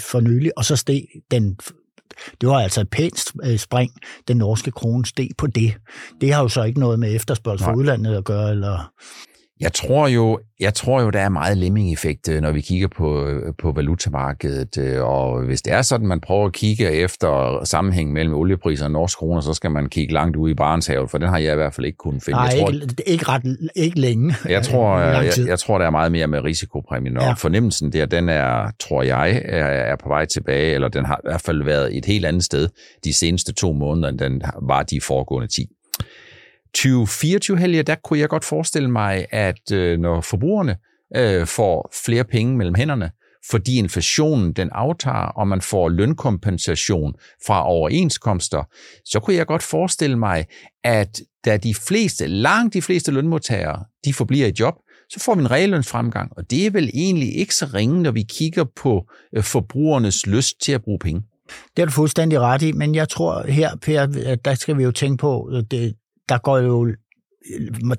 for 0.00 0.20
nylig, 0.20 0.58
og 0.58 0.64
så 0.64 0.76
steg 0.76 1.02
den 1.30 1.58
det 2.40 2.48
var 2.48 2.60
altså 2.60 2.80
et 2.80 2.90
pænt 2.90 3.24
øh, 3.44 3.58
spring, 3.58 3.92
den 4.28 4.36
norske 4.36 4.70
krone 4.70 5.06
steg 5.06 5.28
på 5.38 5.46
det. 5.46 5.74
Det 6.20 6.32
har 6.32 6.42
jo 6.42 6.48
så 6.48 6.62
ikke 6.62 6.80
noget 6.80 6.98
med 6.98 7.14
efterspørgsel 7.14 7.64
fra 7.64 7.74
udlandet 7.74 8.16
at 8.16 8.24
gøre, 8.24 8.50
eller... 8.50 8.92
Jeg 9.60 9.72
tror 9.72 10.08
jo, 10.08 10.38
jeg 10.60 10.74
tror 10.74 11.02
jo, 11.02 11.10
der 11.10 11.20
er 11.20 11.28
meget 11.28 11.56
lemming-effekt, 11.56 12.28
øh, 12.28 12.40
når 12.40 12.52
vi 12.52 12.60
kigger 12.60 12.88
på, 12.88 13.26
øh, 13.26 13.52
på 13.58 13.72
valutamarkedet. 13.72 14.78
Øh, 14.78 15.04
og 15.04 15.44
hvis 15.44 15.62
det 15.62 15.72
er 15.72 15.82
sådan, 15.82 16.06
man 16.06 16.20
prøver 16.20 16.46
at 16.46 16.52
kigge 16.52 16.90
efter 16.90 17.60
sammenhæng 17.64 18.12
mellem 18.12 18.34
oliepriser 18.34 18.84
og 18.84 18.90
norsk 18.90 19.18
kroner, 19.18 19.40
så 19.40 19.54
skal 19.54 19.70
man 19.70 19.88
kigge 19.88 20.14
langt 20.14 20.36
ud 20.36 20.50
i 20.50 20.54
Barentshavet, 20.54 21.10
for 21.10 21.18
den 21.18 21.28
har 21.28 21.38
jeg 21.38 21.52
i 21.52 21.56
hvert 21.56 21.74
fald 21.74 21.86
ikke 21.86 21.96
kunnet 21.96 22.22
finde. 22.22 22.36
Nej, 22.36 22.46
jeg 22.46 22.60
tror, 22.60 22.70
ikke, 22.70 22.94
ikke, 23.06 23.24
ret, 23.28 23.56
ikke 23.76 24.00
længe. 24.00 24.34
Jeg 24.48 24.62
tror, 24.62 24.98
jeg, 24.98 25.32
jeg 25.46 25.58
tror, 25.58 25.78
der 25.78 25.86
er 25.86 25.90
meget 25.90 26.12
mere 26.12 26.26
med 26.26 26.44
risikopræmien, 26.44 27.16
og 27.16 27.22
ja. 27.22 27.32
fornemmelsen 27.32 27.92
der, 27.92 28.06
den 28.06 28.28
er, 28.28 28.70
tror 28.80 29.02
jeg, 29.02 29.42
er, 29.44 29.96
på 29.96 30.08
vej 30.08 30.26
tilbage, 30.26 30.74
eller 30.74 30.88
den 30.88 31.04
har 31.04 31.16
i 31.16 31.28
hvert 31.28 31.40
fald 31.40 31.64
været 31.64 31.96
et 31.96 32.04
helt 32.04 32.26
andet 32.26 32.44
sted 32.44 32.68
de 33.04 33.12
seneste 33.12 33.52
to 33.52 33.72
måneder, 33.72 34.08
end 34.08 34.18
den 34.18 34.42
var 34.62 34.82
de 34.82 35.00
foregående 35.00 35.48
10. 35.48 35.66
2024 36.74 37.58
helge 37.58 37.82
der 37.82 37.94
kunne 37.94 38.18
jeg 38.18 38.28
godt 38.28 38.44
forestille 38.44 38.90
mig, 38.90 39.26
at 39.30 39.72
øh, 39.72 39.98
når 39.98 40.20
forbrugerne 40.20 40.76
øh, 41.16 41.46
får 41.46 41.90
flere 42.04 42.24
penge 42.24 42.56
mellem 42.56 42.74
hænderne, 42.74 43.10
fordi 43.50 43.78
inflationen 43.78 44.52
den 44.52 44.68
aftager, 44.72 45.26
og 45.26 45.48
man 45.48 45.60
får 45.60 45.88
lønkompensation 45.88 47.14
fra 47.46 47.68
overenskomster, 47.68 48.62
så 49.04 49.20
kunne 49.20 49.36
jeg 49.36 49.46
godt 49.46 49.62
forestille 49.62 50.18
mig, 50.18 50.46
at 50.84 51.20
da 51.44 51.56
de 51.56 51.74
fleste, 51.74 52.26
langt 52.26 52.74
de 52.74 52.82
fleste 52.82 53.12
lønmodtagere, 53.12 53.84
de 54.04 54.14
forbliver 54.14 54.46
i 54.46 54.52
job, 54.60 54.74
så 55.10 55.20
får 55.20 55.34
vi 55.34 55.40
en 55.40 55.50
reallønsfremgang, 55.50 56.32
og 56.36 56.50
det 56.50 56.66
er 56.66 56.70
vel 56.70 56.90
egentlig 56.94 57.36
ikke 57.36 57.54
så 57.54 57.66
ringe, 57.74 58.02
når 58.02 58.10
vi 58.10 58.22
kigger 58.22 58.64
på 58.76 59.10
øh, 59.36 59.42
forbrugernes 59.42 60.26
lyst 60.26 60.60
til 60.60 60.72
at 60.72 60.82
bruge 60.82 60.98
penge. 60.98 61.22
Det 61.76 61.82
er 61.82 61.86
du 61.86 61.92
fuldstændig 61.92 62.40
ret 62.40 62.62
i, 62.62 62.72
men 62.72 62.94
jeg 62.94 63.08
tror 63.08 63.46
her, 63.46 63.76
Per, 63.76 64.06
der 64.44 64.54
skal 64.54 64.78
vi 64.78 64.82
jo 64.82 64.90
tænke 64.90 65.16
på, 65.16 65.50
øh, 65.52 65.62
det, 65.70 65.94
der 66.28 66.38
går 66.38 66.58
jo 66.58 66.92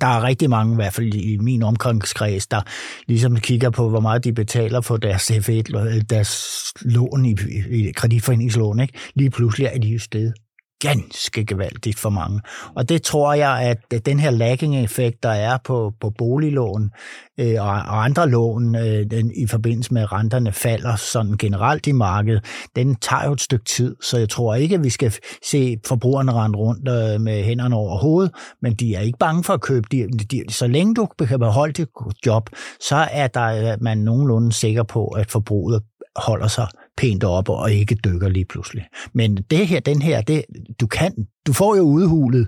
der 0.02 0.08
er 0.08 0.24
rigtig 0.24 0.50
mange, 0.50 0.74
i 0.74 0.76
hvert 0.76 0.94
fald 0.94 1.14
i 1.14 1.38
min 1.38 1.64
omgangskreds, 1.64 2.48
der 2.48 2.62
ligesom 3.08 3.36
kigger 3.36 3.70
på, 3.70 3.90
hvor 3.90 4.00
meget 4.00 4.24
de 4.24 4.34
betaler 4.34 4.82
for 4.82 4.98
deres 4.98 5.32
F1, 5.32 6.02
deres 6.10 6.64
lån 6.82 7.26
i, 7.26 7.36
i 7.70 7.92
kreditforeningslån. 7.92 8.80
Ikke? 8.80 8.94
Lige 9.16 9.30
pludselig 9.30 9.70
er 9.74 9.80
de 9.80 9.88
jo 9.88 10.00
sted 10.00 10.32
ganske 10.80 11.46
gevaldigt 11.46 12.00
for 12.00 12.10
mange. 12.10 12.42
Og 12.76 12.90
det 12.90 13.02
tror 13.02 13.34
jeg, 13.34 13.78
at 13.92 14.06
den 14.06 14.20
her 14.20 14.32
lagging-effekt, 14.32 15.24
der 15.24 15.30
er 15.30 15.58
på, 15.64 15.94
på 16.02 16.10
boliglån 16.10 16.92
øh, 17.40 17.56
og, 17.60 17.68
og 17.68 18.04
andre 18.04 18.30
lån 18.30 18.76
øh, 18.76 19.12
den, 19.12 19.32
i 19.36 19.48
forbindelse 19.48 19.94
med, 19.94 20.02
at 20.02 20.12
renterne 20.12 20.52
falder 20.52 20.96
sådan 20.96 21.38
generelt 21.38 21.88
i 21.88 21.92
markedet, 21.92 22.46
den 22.76 22.96
tager 22.96 23.26
jo 23.26 23.34
et 23.34 23.42
stykke 23.42 23.66
tid. 23.66 23.96
Så 24.02 24.18
jeg 24.18 24.30
tror 24.30 24.56
ikke, 24.56 24.76
at 24.76 24.84
vi 24.84 24.90
skal 24.90 25.14
se 25.44 25.78
forbrugerne 25.86 26.32
rende 26.32 26.58
rundt 26.58 26.90
øh, 26.90 27.22
med 27.22 27.44
hænderne 27.44 27.76
over 27.76 27.98
hovedet, 27.98 28.32
men 28.62 28.74
de 28.74 28.96
er 28.96 29.02
ikke 29.02 29.20
bange 29.20 29.44
for 29.44 29.54
at 29.54 29.62
købe. 29.62 29.88
De, 29.92 30.08
de, 30.08 30.44
så 30.50 30.68
længe 30.68 30.96
du 30.96 31.06
kan 31.06 31.40
beholde 31.40 31.74
dit 31.74 31.88
job, 32.26 32.50
så 32.80 32.96
er 33.12 33.28
der 33.28 33.72
øh, 33.72 33.78
man 33.82 33.98
nogenlunde 33.98 34.52
sikker 34.54 34.84
på, 34.84 35.08
at 35.08 35.32
forbruget 35.32 35.84
holder 36.16 36.48
sig 36.48 36.68
pænt 37.00 37.24
op 37.24 37.50
og 37.50 37.72
ikke 37.72 37.96
dykker 37.96 38.30
lige 38.30 38.46
pludselig. 38.46 38.86
Men 39.14 39.36
det 39.36 39.68
her, 39.68 39.80
den 39.80 40.02
her, 40.02 40.22
det, 40.22 40.46
du 40.80 40.88
kan, 40.88 41.28
du 41.48 41.54
får 41.54 41.76
jo 41.76 41.82
udhulet 41.82 42.48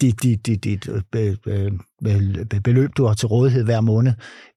dit, 0.00 0.22
dit, 0.22 0.46
dit, 0.46 0.64
dit 0.64 0.88
øh, 0.88 1.02
be, 1.12 1.36
be, 2.50 2.60
beløb, 2.60 2.90
du 2.96 3.04
har 3.04 3.14
til 3.14 3.28
rådighed 3.28 3.64
hver 3.64 3.80
måned, 3.80 4.12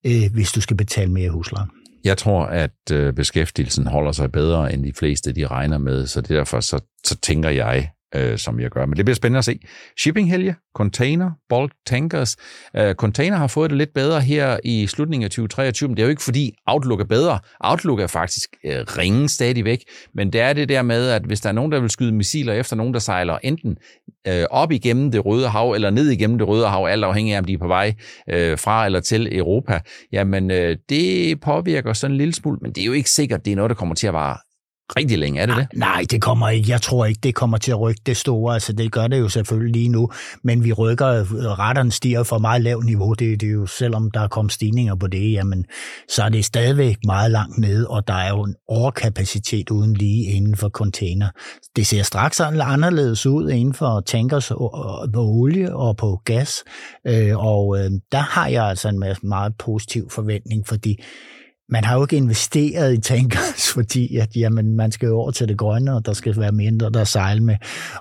øh, 0.05 0.33
hvis 0.33 0.51
du 0.51 0.61
skal 0.61 0.77
betale 0.77 1.11
mere 1.11 1.29
husleje. 1.29 1.67
Jeg 2.03 2.17
tror, 2.17 2.45
at 2.45 2.91
øh, 2.91 3.13
beskæftigelsen 3.13 3.87
holder 3.87 4.11
sig 4.11 4.31
bedre, 4.31 4.73
end 4.73 4.83
de 4.83 4.93
fleste 4.93 5.31
de 5.31 5.47
regner 5.47 5.77
med, 5.77 6.07
så 6.07 6.21
derfor 6.21 6.59
så, 6.59 6.79
så 7.05 7.17
tænker 7.17 7.49
jeg, 7.49 7.89
øh, 8.15 8.37
som 8.37 8.59
jeg 8.59 8.69
gør. 8.69 8.85
Men 8.85 8.97
det 8.97 9.05
bliver 9.05 9.15
spændende 9.15 9.37
at 9.37 9.45
se. 9.45 9.59
Shipping 9.99 10.29
helge, 10.29 10.55
container, 10.75 11.31
bulk 11.49 11.71
tankers. 11.85 12.37
Øh, 12.77 12.95
container 12.95 13.37
har 13.37 13.47
fået 13.47 13.69
det 13.69 13.77
lidt 13.77 13.93
bedre 13.93 14.21
her 14.21 14.59
i 14.63 14.87
slutningen 14.87 15.23
af 15.23 15.29
2023, 15.29 15.87
men 15.87 15.97
det 15.97 16.03
er 16.03 16.05
jo 16.05 16.09
ikke 16.09 16.23
fordi 16.23 16.53
Outlook 16.65 16.99
er 16.99 17.05
bedre. 17.05 17.39
Outlook 17.59 17.99
er 17.99 18.07
faktisk 18.07 18.49
øh, 18.65 18.75
ringen 18.97 19.29
stadigvæk, 19.29 19.83
men 20.13 20.33
det 20.33 20.41
er 20.41 20.53
det 20.53 20.69
der 20.69 20.81
med, 20.81 21.09
at 21.09 21.21
hvis 21.21 21.41
der 21.41 21.49
er 21.49 21.53
nogen, 21.53 21.71
der 21.71 21.79
vil 21.79 21.89
skyde 21.89 22.11
missiler 22.11 22.53
efter 22.53 22.75
nogen, 22.75 22.93
der 22.93 22.99
sejler 22.99 23.37
enten 23.43 23.77
øh, 24.27 24.43
op 24.51 24.71
igennem 24.71 25.11
det 25.11 25.25
røde 25.25 25.47
hav, 25.47 25.71
eller 25.71 25.89
ned 25.89 26.09
igennem 26.09 26.37
det 26.37 26.47
røde 26.47 26.67
hav, 26.67 26.85
alt 26.85 27.03
afhængig 27.03 27.33
af, 27.33 27.39
om 27.39 27.45
de 27.45 27.53
er 27.53 27.57
på 27.57 27.67
vej 27.67 27.93
øh, 28.29 28.57
fra 28.57 28.85
eller 28.85 28.99
til 28.99 29.37
Europa, 29.37 29.79
jamen 30.11 30.51
øh, 30.51 30.77
det 30.89 31.39
påvirker 31.41 31.93
sådan 31.93 32.11
en 32.11 32.17
lille 32.17 32.33
smule, 32.33 32.57
men 32.61 32.71
det 32.71 32.81
er 32.81 32.85
jo 32.85 32.93
ikke 32.93 33.09
sikkert, 33.09 33.45
det 33.45 33.51
er 33.51 33.55
noget, 33.55 33.69
der 33.69 33.75
kommer 33.75 33.95
til 33.95 34.07
at 34.07 34.13
vare 34.13 34.37
rigtig 34.97 35.17
længe, 35.17 35.41
er 35.41 35.45
det 35.45 35.55
det? 35.57 35.67
Nej, 35.75 36.05
det 36.11 36.21
kommer 36.21 36.49
ikke. 36.49 36.71
Jeg 36.71 36.81
tror 36.81 37.05
ikke, 37.05 37.19
det 37.23 37.35
kommer 37.35 37.57
til 37.57 37.71
at 37.71 37.79
rykke 37.79 38.01
det 38.05 38.17
store. 38.17 38.53
Altså, 38.53 38.73
det 38.73 38.91
gør 38.91 39.07
det 39.07 39.19
jo 39.19 39.29
selvfølgelig 39.29 39.73
lige 39.73 39.89
nu, 39.89 40.09
men 40.43 40.63
vi 40.63 40.73
rykker, 40.73 41.07
retterne 41.59 41.91
stiger 41.91 42.23
fra 42.23 42.37
meget 42.37 42.61
lavt 42.61 42.85
niveau. 42.85 43.13
Det, 43.13 43.41
det 43.41 43.47
er 43.47 43.53
jo, 43.53 43.65
selvom 43.65 44.11
der 44.11 44.19
er 44.19 44.27
kommet 44.27 44.51
stigninger 44.51 44.95
på 44.95 45.07
det, 45.07 45.31
jamen, 45.31 45.65
så 46.09 46.23
er 46.23 46.29
det 46.29 46.45
stadigvæk 46.45 46.97
meget 47.05 47.31
langt 47.31 47.57
nede, 47.57 47.87
og 47.87 48.07
der 48.07 48.13
er 48.13 48.29
jo 48.29 48.43
en 48.43 48.55
overkapacitet 48.67 49.69
uden 49.69 49.93
lige 49.93 50.23
inden 50.23 50.55
for 50.55 50.69
container. 50.69 51.27
Det 51.75 51.87
ser 51.87 52.03
straks 52.03 52.39
anderledes 52.39 53.25
ud 53.25 53.49
inden 53.49 53.73
for 53.73 53.99
tankers 53.99 54.47
på 55.13 55.25
olie 55.25 55.75
og 55.75 55.97
på 55.97 56.21
gas, 56.25 56.63
øh, 57.07 57.37
og 57.37 57.79
øh, 57.79 57.91
der 58.11 58.19
har 58.19 58.47
jeg 58.47 58.65
altså 58.65 58.89
en 58.89 59.03
meget 59.23 59.53
positiv 59.59 60.09
forventning, 60.09 60.67
fordi 60.67 61.03
man 61.71 61.83
har 61.83 61.95
jo 61.95 62.03
ikke 62.03 62.17
investeret 62.17 62.93
i 62.93 63.01
tankers, 63.01 63.69
fordi 63.75 64.17
at, 64.17 64.35
jamen, 64.35 64.75
man 64.75 64.91
skal 64.91 65.07
jo 65.07 65.19
over 65.19 65.31
til 65.31 65.47
det 65.47 65.57
grønne, 65.57 65.95
og 65.95 66.05
der 66.05 66.13
skal 66.13 66.39
være 66.39 66.51
mindre, 66.51 66.89
der 66.89 67.03
sejle 67.03 67.43
med. 67.43 67.55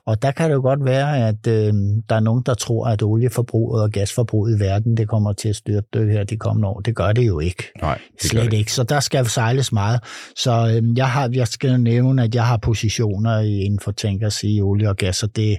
Og 0.06 0.22
der 0.22 0.30
kan 0.30 0.50
det 0.50 0.56
jo 0.56 0.60
godt 0.60 0.84
være, 0.84 1.28
at 1.28 1.46
øh, 1.46 1.72
der 2.08 2.14
er 2.14 2.20
nogen, 2.20 2.42
der 2.46 2.54
tror, 2.54 2.86
at 2.86 3.02
olieforbruget 3.02 3.82
og 3.82 3.90
gasforbruget 3.90 4.56
i 4.56 4.60
verden, 4.60 4.96
det 4.96 5.08
kommer 5.08 5.32
til 5.32 5.48
at 5.48 5.56
styrte 5.56 6.12
her 6.12 6.24
de 6.24 6.36
kommende 6.36 6.68
år. 6.68 6.80
Det 6.80 6.96
gør 6.96 7.12
det 7.12 7.26
jo 7.26 7.40
ikke. 7.40 7.72
Nej, 7.82 7.98
det 8.22 8.30
Slet 8.30 8.50
det. 8.50 8.58
ikke. 8.58 8.72
Så 8.72 8.82
der 8.82 9.00
skal 9.00 9.26
sejles 9.26 9.72
meget. 9.72 10.00
Så 10.36 10.50
øh, 10.50 10.98
jeg, 10.98 11.10
har, 11.10 11.30
jeg 11.32 11.48
skal 11.48 11.80
nævne, 11.80 12.22
at 12.24 12.34
jeg 12.34 12.46
har 12.46 12.56
positioner 12.56 13.38
inden 13.40 13.80
for 13.80 13.90
tankers 13.92 14.42
i 14.42 14.60
olie 14.60 14.88
og 14.88 14.96
gas, 14.96 15.22
og 15.22 15.36
det, 15.36 15.58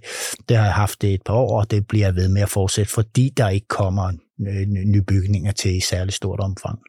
det 0.49 0.57
har 0.57 0.63
jeg 0.63 0.73
haft 0.73 1.01
det 1.01 1.13
et 1.13 1.21
par 1.25 1.33
år, 1.33 1.59
og 1.59 1.71
det 1.71 1.87
bliver 1.87 2.05
jeg 2.07 2.15
ved 2.15 2.27
med 2.27 2.41
at 2.41 2.49
fortsætte, 2.49 2.91
fordi 2.91 3.33
der 3.37 3.49
ikke 3.49 3.67
kommer 3.67 4.11
nye 4.85 5.01
bygninger 5.01 5.51
til 5.51 5.77
i 5.77 5.79
særlig 5.79 6.13
stort 6.13 6.39
omfang. 6.39 6.79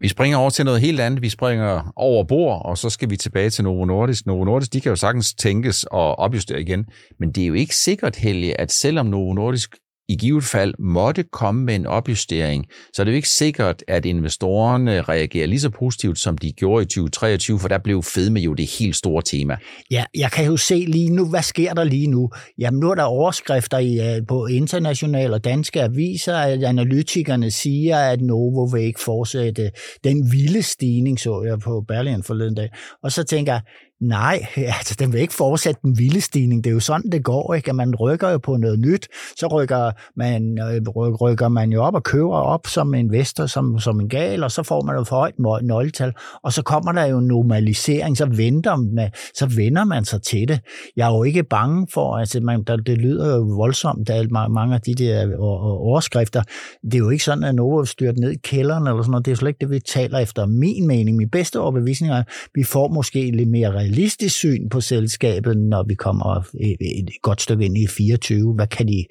Vi 0.00 0.08
springer 0.08 0.38
over 0.38 0.50
til 0.50 0.64
noget 0.64 0.80
helt 0.80 1.00
andet. 1.00 1.22
Vi 1.22 1.28
springer 1.28 1.92
over 1.96 2.24
bord, 2.24 2.62
og 2.64 2.78
så 2.78 2.90
skal 2.90 3.10
vi 3.10 3.16
tilbage 3.16 3.50
til 3.50 3.64
Novo 3.64 3.84
Nordisk. 3.84 4.26
Novo 4.26 4.44
Nordisk, 4.44 4.72
de 4.72 4.80
kan 4.80 4.90
jo 4.90 4.96
sagtens 4.96 5.34
tænkes 5.34 5.84
og 5.84 6.18
opjustere 6.18 6.60
igen, 6.60 6.84
men 7.20 7.32
det 7.32 7.42
er 7.42 7.46
jo 7.46 7.54
ikke 7.54 7.76
sikkert, 7.76 8.16
Helge, 8.16 8.60
at 8.60 8.72
selvom 8.72 9.06
Novo 9.06 9.32
Nordisk 9.32 9.76
i 10.08 10.16
givet 10.16 10.44
fald 10.44 10.74
måtte 10.78 11.22
komme 11.22 11.64
med 11.64 11.74
en 11.74 11.86
opjustering, 11.86 12.66
så 12.92 13.02
er 13.02 13.04
det 13.04 13.12
jo 13.12 13.16
ikke 13.16 13.28
sikkert, 13.28 13.84
at 13.88 14.06
investorerne 14.06 15.02
reagerer 15.02 15.46
lige 15.46 15.60
så 15.60 15.70
positivt, 15.70 16.18
som 16.18 16.38
de 16.38 16.52
gjorde 16.52 16.82
i 16.82 16.86
2023, 16.86 17.58
for 17.58 17.68
der 17.68 17.78
blev 17.78 18.02
fedme 18.02 18.40
jo 18.40 18.54
det 18.54 18.66
helt 18.78 18.96
store 18.96 19.22
tema. 19.22 19.56
Ja, 19.90 20.04
jeg 20.14 20.32
kan 20.32 20.46
jo 20.46 20.56
se 20.56 20.74
lige 20.74 21.10
nu, 21.10 21.28
hvad 21.30 21.42
sker 21.42 21.74
der 21.74 21.84
lige 21.84 22.06
nu? 22.06 22.30
Jamen 22.58 22.80
nu 22.80 22.90
er 22.90 22.94
der 22.94 23.02
overskrifter 23.02 23.78
i, 23.78 24.16
øh, 24.16 24.26
på 24.28 24.46
internationale 24.46 25.34
og 25.34 25.44
danske 25.44 25.82
aviser, 25.82 26.36
at 26.36 26.62
analytikerne 26.62 27.50
siger, 27.50 27.98
at 27.98 28.20
Novo 28.20 28.64
vil 28.64 28.82
ikke 28.82 29.00
fortsætte 29.00 29.70
den 30.04 30.32
vilde 30.32 30.62
stigning, 30.62 31.20
så 31.20 31.42
jeg 31.42 31.58
på 31.58 31.84
Berlin 31.88 32.22
forleden 32.22 32.54
dag. 32.54 32.68
Og 33.02 33.12
så 33.12 33.24
tænker 33.24 33.52
jeg, 33.52 33.60
Nej, 34.00 34.46
altså 34.78 34.96
den 34.98 35.12
vil 35.12 35.20
ikke 35.20 35.34
fortsætte 35.34 35.80
den 35.82 35.98
vilde 35.98 36.20
stigning. 36.20 36.64
Det 36.64 36.70
er 36.70 36.74
jo 36.74 36.80
sådan, 36.80 37.10
det 37.12 37.24
går, 37.24 37.54
ikke? 37.54 37.70
At 37.70 37.76
man 37.76 37.94
rykker 37.94 38.30
jo 38.30 38.38
på 38.38 38.56
noget 38.56 38.78
nyt, 38.78 39.08
så 39.36 39.46
rykker 39.46 39.90
man, 40.16 40.58
øh, 40.58 40.88
rykker 41.20 41.48
man 41.48 41.72
jo 41.72 41.82
op 41.82 41.94
og 41.94 42.02
køber 42.02 42.36
op 42.36 42.66
som 42.66 42.94
investor, 42.94 43.46
som, 43.46 43.78
som 43.78 44.00
en 44.00 44.08
gal, 44.08 44.44
og 44.44 44.50
så 44.50 44.62
får 44.62 44.82
man 44.82 44.96
jo 44.96 45.04
for 45.04 45.16
højt 45.16 45.34
nøgletal, 45.62 46.12
og 46.42 46.52
så 46.52 46.62
kommer 46.62 46.92
der 46.92 47.04
jo 47.04 47.20
normalisering, 47.20 48.16
så 48.16 48.26
venter 48.26 48.76
man, 48.76 49.10
så 49.34 49.46
vender 49.56 49.84
man 49.84 50.04
sig 50.04 50.22
til 50.22 50.48
det. 50.48 50.60
Jeg 50.96 51.08
er 51.08 51.16
jo 51.16 51.22
ikke 51.22 51.42
bange 51.42 51.86
for, 51.94 52.16
altså 52.16 52.40
man, 52.40 52.64
der, 52.64 52.76
det 52.76 52.98
lyder 52.98 53.36
jo 53.36 53.42
voldsomt, 53.42 54.08
der 54.08 54.48
mange 54.48 54.74
af 54.74 54.80
de 54.80 54.94
der 54.94 55.36
overskrifter. 55.38 56.42
Det 56.82 56.94
er 56.94 56.98
jo 56.98 57.10
ikke 57.10 57.24
sådan, 57.24 57.44
at 57.44 57.54
Novo 57.54 57.84
styrt 57.84 58.18
ned 58.18 58.30
i 58.30 58.36
kælderen 58.36 58.86
eller 58.86 59.02
sådan 59.02 59.10
noget. 59.10 59.26
Det 59.26 59.32
er 59.32 59.36
slet 59.36 59.48
ikke 59.48 59.60
det, 59.60 59.70
vi 59.70 59.80
taler 59.80 60.18
efter. 60.18 60.46
Min 60.46 60.86
mening, 60.86 61.16
min 61.16 61.30
bedste 61.30 61.60
overbevisning 61.60 62.12
er, 62.12 62.18
at 62.18 62.26
vi 62.54 62.64
får 62.64 62.88
måske 62.88 63.30
lidt 63.30 63.48
mere 63.48 63.74
realistisk 63.86 64.36
syn 64.36 64.68
på 64.68 64.80
selskabet, 64.80 65.56
når 65.56 65.82
vi 65.88 65.94
kommer 65.94 66.36
øh, 66.36 66.68
øh, 66.68 66.76
et 66.80 67.10
godt 67.22 67.42
stykke 67.42 67.64
ind 67.64 67.78
i 67.78 67.86
24. 67.86 68.54
Hvad 68.54 68.66
kan 68.66 68.88
de, 68.88 69.06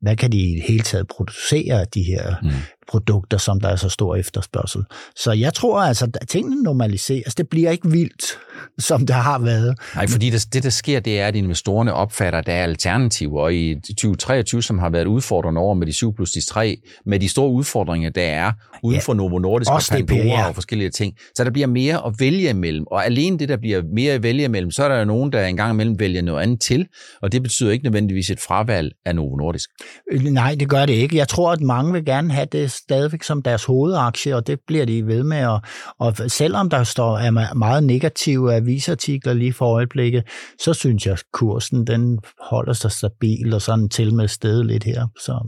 hvad 0.00 0.16
kan 0.16 0.32
de 0.32 0.38
i 0.38 0.54
det 0.54 0.62
hele 0.62 0.82
taget 0.82 1.08
producere, 1.08 1.84
de 1.94 2.02
her 2.02 2.34
mm 2.42 2.50
produkter, 2.92 3.38
som 3.38 3.60
der 3.60 3.68
er 3.68 3.76
så 3.76 3.88
stor 3.88 4.16
efterspørgsel. 4.16 4.84
Så 5.16 5.32
jeg 5.32 5.54
tror 5.54 5.80
altså, 5.80 6.10
at 6.20 6.28
tingene 6.28 6.62
normaliseres. 6.62 7.34
Det 7.34 7.48
bliver 7.48 7.70
ikke 7.70 7.90
vildt, 7.90 8.38
som 8.78 9.06
det 9.06 9.16
har 9.16 9.38
været. 9.38 9.78
Nej, 9.94 10.06
fordi 10.08 10.30
det, 10.30 10.46
det 10.52 10.62
der 10.62 10.70
sker, 10.70 11.00
det 11.00 11.20
er, 11.20 11.26
at 11.26 11.36
investorerne 11.36 11.94
opfatter, 11.94 12.38
at 12.38 12.46
der 12.46 12.52
er 12.52 12.62
alternativer, 12.62 13.40
og 13.40 13.54
i 13.54 13.74
2023, 13.74 14.62
som 14.62 14.78
har 14.78 14.90
været 14.90 15.06
udfordrende 15.06 15.60
over 15.60 15.74
med 15.74 15.86
de 15.86 15.92
7 15.92 16.14
plus 16.14 16.30
de 16.30 16.40
3, 16.46 16.76
med 17.06 17.20
de 17.20 17.28
store 17.28 17.50
udfordringer, 17.50 18.10
der 18.10 18.22
er 18.22 18.52
uden 18.82 18.94
ja, 18.94 19.00
for 19.00 19.14
Novo 19.14 19.38
Nordisk 19.38 19.70
og 19.70 19.80
Pandora 19.90 20.24
ja. 20.24 20.48
og 20.48 20.54
forskellige 20.54 20.90
ting. 20.90 21.14
Så 21.34 21.44
der 21.44 21.50
bliver 21.50 21.66
mere 21.66 22.06
at 22.06 22.14
vælge 22.18 22.50
imellem, 22.50 22.86
og 22.86 23.06
alene 23.06 23.38
det, 23.38 23.48
der 23.48 23.56
bliver 23.56 23.82
mere 23.94 24.12
at 24.12 24.22
vælge 24.22 24.44
imellem, 24.44 24.70
så 24.70 24.84
er 24.84 24.88
der 24.88 24.98
jo 24.98 25.04
nogen, 25.04 25.32
der 25.32 25.46
engang 25.46 25.72
imellem 25.72 25.98
vælger 25.98 26.22
noget 26.22 26.42
andet 26.42 26.60
til, 26.60 26.86
og 27.22 27.32
det 27.32 27.42
betyder 27.42 27.70
ikke 27.70 27.84
nødvendigvis 27.84 28.30
et 28.30 28.40
fravalg 28.40 28.92
af 29.06 29.14
Novo 29.14 29.36
Nordisk. 29.36 29.70
Øh, 30.12 30.22
nej, 30.22 30.56
det 30.60 30.68
gør 30.68 30.86
det 30.86 30.92
ikke. 30.92 31.16
Jeg 31.16 31.28
tror, 31.28 31.52
at 31.52 31.60
mange 31.60 31.92
vil 31.92 32.04
gerne 32.04 32.32
have 32.32 32.46
det 32.52 32.72
stadigvæk 32.82 33.22
som 33.22 33.42
deres 33.42 33.64
hovedaktie, 33.64 34.36
og 34.36 34.46
det 34.46 34.58
bliver 34.66 34.84
de 34.84 35.06
ved 35.06 35.22
med. 35.22 35.46
Og, 35.46 35.60
og 35.98 36.16
selvom 36.28 36.70
der 36.70 36.84
står 36.84 37.18
er 37.18 37.54
meget 37.54 37.84
negative 37.84 38.54
avisartikler 38.54 39.32
lige 39.32 39.52
for 39.52 39.66
øjeblikket, 39.66 40.24
så 40.58 40.74
synes 40.74 41.06
jeg, 41.06 41.12
at 41.12 41.22
kursen 41.32 41.86
den 41.86 42.18
holder 42.40 42.72
sig 42.72 42.90
stabil 42.90 43.54
og 43.54 43.62
sådan 43.62 43.88
til 43.88 44.14
med 44.14 44.28
sted 44.28 44.64
lidt 44.64 44.84
her. 44.84 45.06
Så 45.20 45.46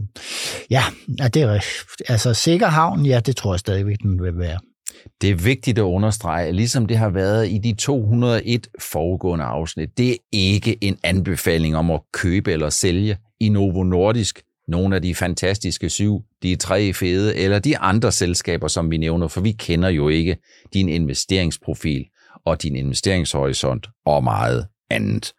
ja, 0.70 0.82
det 1.34 1.42
er 1.42 1.60
altså 2.08 2.34
sikker 2.34 2.66
havn, 2.66 3.06
ja, 3.06 3.20
det 3.20 3.36
tror 3.36 3.52
jeg 3.52 3.60
stadigvæk, 3.60 3.96
den 4.02 4.22
vil 4.22 4.38
være. 4.38 4.58
Det 5.20 5.30
er 5.30 5.34
vigtigt 5.34 5.78
at 5.78 5.82
understrege, 5.82 6.52
ligesom 6.52 6.86
det 6.86 6.96
har 6.96 7.08
været 7.08 7.48
i 7.48 7.58
de 7.58 7.74
201 7.74 8.68
foregående 8.80 9.44
afsnit, 9.44 9.98
det 9.98 10.10
er 10.10 10.16
ikke 10.32 10.84
en 10.84 10.98
anbefaling 11.02 11.76
om 11.76 11.90
at 11.90 12.00
købe 12.12 12.52
eller 12.52 12.70
sælge 12.70 13.16
i 13.40 13.48
Novo 13.48 13.82
Nordisk 13.82 14.42
nogle 14.68 14.96
af 14.96 15.02
de 15.02 15.14
fantastiske 15.14 15.90
syv, 15.90 16.22
de 16.42 16.56
tre 16.56 16.92
fede, 16.92 17.36
eller 17.36 17.58
de 17.58 17.78
andre 17.78 18.12
selskaber, 18.12 18.68
som 18.68 18.90
vi 18.90 18.96
nævner, 18.96 19.28
for 19.28 19.40
vi 19.40 19.52
kender 19.52 19.88
jo 19.88 20.08
ikke 20.08 20.36
din 20.74 20.88
investeringsprofil 20.88 22.04
og 22.46 22.62
din 22.62 22.76
investeringshorisont 22.76 23.86
og 24.06 24.24
meget 24.24 24.66
andet. 24.90 25.32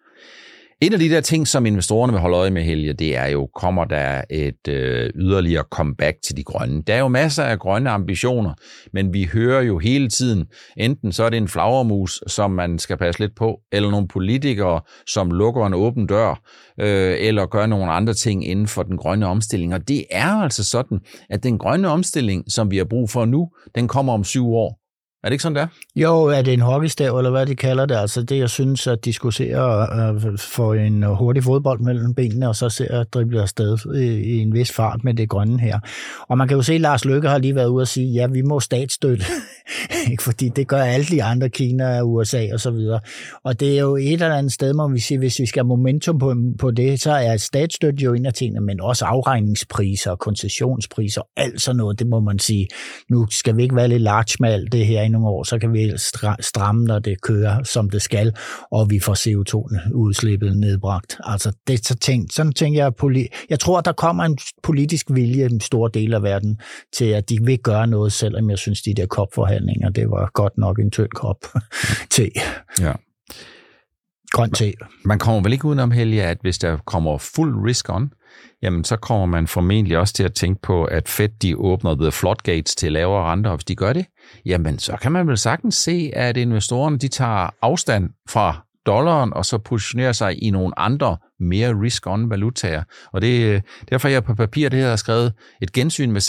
En 0.82 0.94
af 0.94 1.00
de 1.00 1.10
der 1.10 1.22
ting, 1.22 1.48
som 1.48 1.65
investorerne 1.65 2.13
vil 2.13 2.22
holde 2.22 2.38
øje 2.38 2.51
med, 2.51 2.63
Helge, 2.63 2.94
det 2.94 3.17
er 3.17 3.27
jo, 3.27 3.50
kommer 3.55 3.86
der 3.86 4.22
et 4.29 4.67
øh, 4.67 5.10
yderligere 5.15 5.63
comeback 5.72 6.17
til 6.27 6.38
de 6.38 6.44
grønne. 6.44 6.84
Der 6.88 6.94
er 6.94 7.00
jo 7.00 7.08
masser 7.08 7.44
af 7.44 7.60
grønne 7.60 7.89
ambitioner, 7.89 8.53
men 8.94 9.13
vi 9.13 9.29
hører 9.34 9.62
jo 9.62 9.79
hele 9.79 10.10
tiden, 10.10 10.46
enten 10.77 11.12
så 11.12 11.24
er 11.24 11.29
det 11.29 11.38
en 11.38 11.48
flagermus, 11.48 12.24
som 12.27 12.51
man 12.51 12.79
skal 12.79 12.98
passe 12.98 13.22
lidt 13.22 13.36
på, 13.36 13.60
eller 13.72 13.91
nogle 13.91 14.08
politikere, 14.08 14.82
som 15.08 15.32
lukker 15.32 15.65
en 15.65 15.74
åben 15.74 16.08
dør, 16.08 16.41
øh, 16.79 17.15
eller 17.20 17.46
gør 17.46 17.65
nogle 17.65 17.91
andre 17.91 18.13
ting 18.13 18.48
inden 18.48 18.67
for 18.67 18.84
den 18.84 18.98
grønne 18.98 19.27
omstilling. 19.27 19.74
Og 19.74 19.88
det 19.88 20.05
er 20.12 20.41
altså 20.41 20.63
sådan, 20.63 21.00
at 21.29 21.44
den 21.44 21.58
grønne 21.58 21.88
omstilling, 21.88 22.44
som 22.51 22.72
vi 22.72 22.77
har 22.77 22.86
brug 22.86 23.10
for 23.10 23.25
nu, 23.25 23.50
den 23.75 23.88
kommer 23.88 24.13
om 24.13 24.24
syv 24.24 24.53
år. 24.53 24.84
Er 25.25 25.29
det 25.29 25.34
ikke 25.34 25.44
sådan, 25.44 25.55
der? 25.55 25.67
Jo, 25.96 26.24
er 26.24 26.41
det 26.41 26.53
en 26.53 26.62
hockeystav, 26.62 27.17
eller 27.17 27.32
hvad 27.32 27.46
de 27.46 27.55
kalder 27.55 27.86
det? 27.86 27.96
Altså 27.96 28.22
det, 28.22 28.38
jeg 28.38 28.50
synes, 28.50 28.88
at 28.88 29.05
de 29.05 29.13
skulle 29.13 29.36
se 29.36 29.44
at 29.44 30.39
få 30.39 30.74
en 30.74 31.03
hurtig 31.03 31.44
fodbold 31.44 31.79
mellem 31.79 32.13
benene, 32.13 32.50
og 32.50 32.55
så 32.55 32.70
se 32.70 32.91
at 32.91 33.13
drible 33.13 33.41
afsted 33.41 33.96
i 33.96 34.38
en 34.38 34.53
vis 34.53 34.72
fart 34.72 35.03
med 35.03 35.13
det 35.13 35.29
grønne 35.29 35.60
her. 35.60 35.79
Og 36.27 36.38
man 36.38 36.48
kan 36.48 36.58
jo 36.58 36.63
se, 36.63 36.74
at 36.74 36.82
Lars 36.82 37.05
Løkke 37.05 37.27
har 37.27 37.38
lige 37.38 37.55
været 37.55 37.67
ude 37.67 37.82
og 37.82 37.88
sige, 37.88 38.08
ja, 38.08 38.27
vi 38.27 38.41
må 38.41 38.60
statsstøtte, 38.60 39.25
fordi 40.25 40.50
det 40.50 40.67
gør 40.67 40.81
alle 40.81 41.05
de 41.05 41.24
andre, 41.24 41.50
Kina, 41.50 42.01
USA 42.01 42.48
og 42.53 42.60
så 42.60 42.72
videre. 42.72 43.00
Og 43.43 43.60
det 43.60 43.75
er 43.75 43.81
jo 43.81 43.95
et 43.95 44.13
eller 44.13 44.36
andet 44.36 44.53
sted, 44.53 44.74
hvor 44.74 44.88
vi 44.88 45.00
siger, 45.00 45.19
hvis 45.19 45.39
vi 45.39 45.45
skal 45.45 45.60
have 45.60 45.67
momentum 45.67 46.19
på, 46.19 46.36
på 46.60 46.72
det, 46.72 47.01
så 47.01 47.12
er 47.12 47.38
statsstøtte 47.38 48.03
jo 48.03 48.13
en 48.13 48.25
af 48.25 48.34
tingene, 48.34 48.62
men 48.62 48.81
også 48.81 49.05
afregningspriser 49.05 50.12
og 50.12 50.19
koncessionspriser, 50.19 51.22
alt 51.38 51.62
sådan 51.62 51.77
noget, 51.77 52.00
det 52.00 52.07
må 52.07 52.19
man 52.19 52.39
sige. 52.39 52.67
Nu 53.10 53.27
skal 53.29 53.57
vi 53.57 53.63
ikke 53.63 53.75
være 53.75 53.88
lidt 53.88 54.01
large 54.01 54.36
med 54.39 54.50
alt 54.50 54.72
det 54.72 54.86
her 54.86 55.10
nogle 55.10 55.27
år, 55.27 55.43
så 55.43 55.60
kan 55.60 55.74
vi 55.74 55.93
stramme, 56.39 56.86
når 56.86 57.00
det 57.00 57.22
kører, 57.22 57.63
som 57.63 57.89
det 57.89 58.01
skal, 58.01 58.34
og 58.72 58.89
vi 58.89 59.00
får 59.00 59.13
CO2-udslippet 59.13 60.57
nedbragt. 60.57 61.17
Altså, 61.24 61.51
det 61.67 61.86
så 61.86 61.95
tænkt, 61.95 62.34
sådan 62.34 62.51
tænker 62.51 62.84
jeg, 62.84 62.93
jeg 63.50 63.60
tror, 63.60 63.81
der 63.81 63.91
kommer 63.91 64.24
en 64.24 64.38
politisk 64.63 65.07
vilje 65.10 65.43
i 65.43 65.45
en 65.45 65.62
stor 65.62 65.88
del 65.88 66.13
af 66.13 66.24
verden 66.24 66.60
til, 66.93 67.05
at 67.05 67.29
de 67.29 67.38
vil 67.41 67.60
gøre 67.60 67.88
noget, 67.88 68.13
selvom 68.13 68.50
jeg 68.50 68.57
synes, 68.57 68.81
de 68.81 68.93
der 68.93 69.05
kop 69.05 69.27
COP-forhandlinger, 69.55 69.89
det 69.89 70.09
var 70.09 70.29
godt 70.33 70.57
nok 70.57 70.79
en 70.79 70.91
tynd 70.91 71.09
kop 71.09 71.38
te. 72.15 72.29
Ja. 72.79 72.93
Grøn 74.31 74.51
te. 74.51 74.74
Man 75.05 75.19
kommer 75.19 75.41
vel 75.41 75.53
ikke 75.53 75.65
udenom, 75.65 75.91
Helge, 75.91 76.24
at 76.24 76.38
hvis 76.41 76.57
der 76.57 76.77
kommer 76.85 77.17
fuld 77.17 77.65
risk 77.65 77.89
on, 77.89 78.13
jamen 78.62 78.83
så 78.83 78.95
kommer 78.95 79.25
man 79.25 79.47
formentlig 79.47 79.97
også 79.97 80.13
til 80.13 80.24
at 80.24 80.33
tænke 80.33 80.62
på, 80.62 80.85
at 80.85 81.07
Fed 81.07 81.29
de 81.29 81.57
åbner 81.57 81.95
the 81.95 82.12
floodgates 82.12 82.75
til 82.75 82.91
lavere 82.91 83.31
renter, 83.31 83.50
og 83.51 83.57
hvis 83.57 83.65
de 83.65 83.75
gør 83.75 83.93
det, 83.93 84.05
jamen 84.45 84.79
så 84.79 84.97
kan 85.01 85.12
man 85.12 85.27
vel 85.27 85.38
sagtens 85.38 85.75
se, 85.75 86.12
at 86.13 86.38
investorerne 86.38 86.97
de 86.97 87.07
tager 87.07 87.50
afstand 87.62 88.09
fra 88.29 88.65
dollaren, 88.85 89.33
og 89.33 89.45
så 89.45 89.57
positionere 89.57 90.13
sig 90.13 90.43
i 90.43 90.49
nogle 90.49 90.79
andre, 90.79 91.17
mere 91.39 91.69
risk-on 91.81 92.29
valutaer. 92.29 92.83
Og 93.13 93.21
det 93.21 93.45
øh, 93.45 93.61
derfor, 93.89 94.07
jeg 94.07 94.23
på 94.23 94.35
papir 94.35 94.69
det 94.69 94.79
her 94.79 94.89
har 94.89 94.95
skrevet 94.95 95.33
et 95.61 95.73
gensyn 95.73 96.11
med 96.11 96.21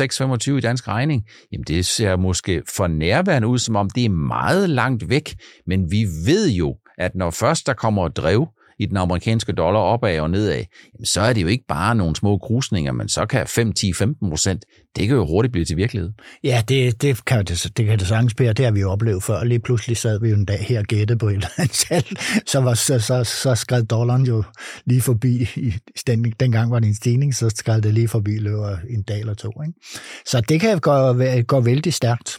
6,25 0.50 0.56
i 0.56 0.60
dansk 0.60 0.88
regning. 0.88 1.24
Jamen 1.52 1.64
det 1.64 1.86
ser 1.86 2.16
måske 2.16 2.62
for 2.76 2.86
nærværende 2.86 3.48
ud, 3.48 3.58
som 3.58 3.76
om 3.76 3.90
det 3.90 4.04
er 4.04 4.10
meget 4.10 4.70
langt 4.70 5.08
væk, 5.08 5.34
men 5.66 5.90
vi 5.90 6.06
ved 6.26 6.50
jo, 6.50 6.76
at 6.98 7.14
når 7.14 7.30
først 7.30 7.66
der 7.66 7.72
kommer 7.72 8.08
drev 8.08 8.48
i 8.78 8.86
den 8.86 8.96
amerikanske 8.96 9.52
dollar 9.52 9.80
opad 9.80 10.20
og 10.20 10.30
nedad, 10.30 10.64
jamen 10.94 11.06
så 11.06 11.20
er 11.20 11.32
det 11.32 11.42
jo 11.42 11.46
ikke 11.46 11.64
bare 11.68 11.94
nogle 11.94 12.16
små 12.16 12.38
krusninger, 12.38 12.92
men 12.92 13.08
så 13.08 13.26
kan 13.26 13.46
5, 13.46 13.72
10, 13.72 13.92
15 13.92 14.30
procent, 14.30 14.64
det 14.96 15.08
kan 15.08 15.16
jo 15.16 15.26
hurtigt 15.26 15.52
blive 15.52 15.64
til 15.64 15.76
virkelighed. 15.76 16.12
Ja, 16.44 16.62
det, 16.68 17.02
det, 17.02 17.24
kan, 17.24 17.44
det, 17.44 17.72
det 17.76 17.86
kan 17.86 17.98
det 17.98 18.06
sagtens 18.06 18.34
blive, 18.34 18.52
det 18.52 18.64
har 18.64 18.72
vi 18.72 18.80
jo 18.80 18.90
oplevet 18.90 19.22
før. 19.22 19.44
Lige 19.44 19.60
pludselig 19.60 19.96
sad 19.96 20.20
vi 20.20 20.28
jo 20.28 20.34
en 20.34 20.44
dag 20.44 20.58
her 20.58 20.78
og 20.78 20.84
gættede 20.84 21.18
på 21.18 21.28
et 21.28 21.34
eller 21.34 21.48
andet 21.56 21.76
tal, 21.88 22.04
så, 22.46 22.60
var, 22.60 22.74
så, 22.74 22.98
så, 22.98 23.24
så 23.24 23.54
skred 23.54 23.82
dollaren 23.82 24.26
jo 24.26 24.44
lige 24.86 25.00
forbi. 25.00 25.48
I, 25.56 25.72
den, 26.06 26.32
dengang 26.40 26.70
var 26.70 26.78
det 26.78 26.88
en 26.88 26.94
stigning, 26.94 27.34
så 27.34 27.50
skred 27.50 27.82
det 27.82 27.94
lige 27.94 28.08
forbi 28.08 28.38
løber 28.38 28.76
en 28.90 29.02
dag 29.02 29.20
eller 29.20 29.34
to. 29.34 29.50
Ikke? 29.66 29.78
Så 30.26 30.40
det 30.40 30.60
kan 30.60 30.78
gå, 30.78 31.12
gå 31.42 31.60
vældig 31.60 31.94
stærkt. 31.94 32.38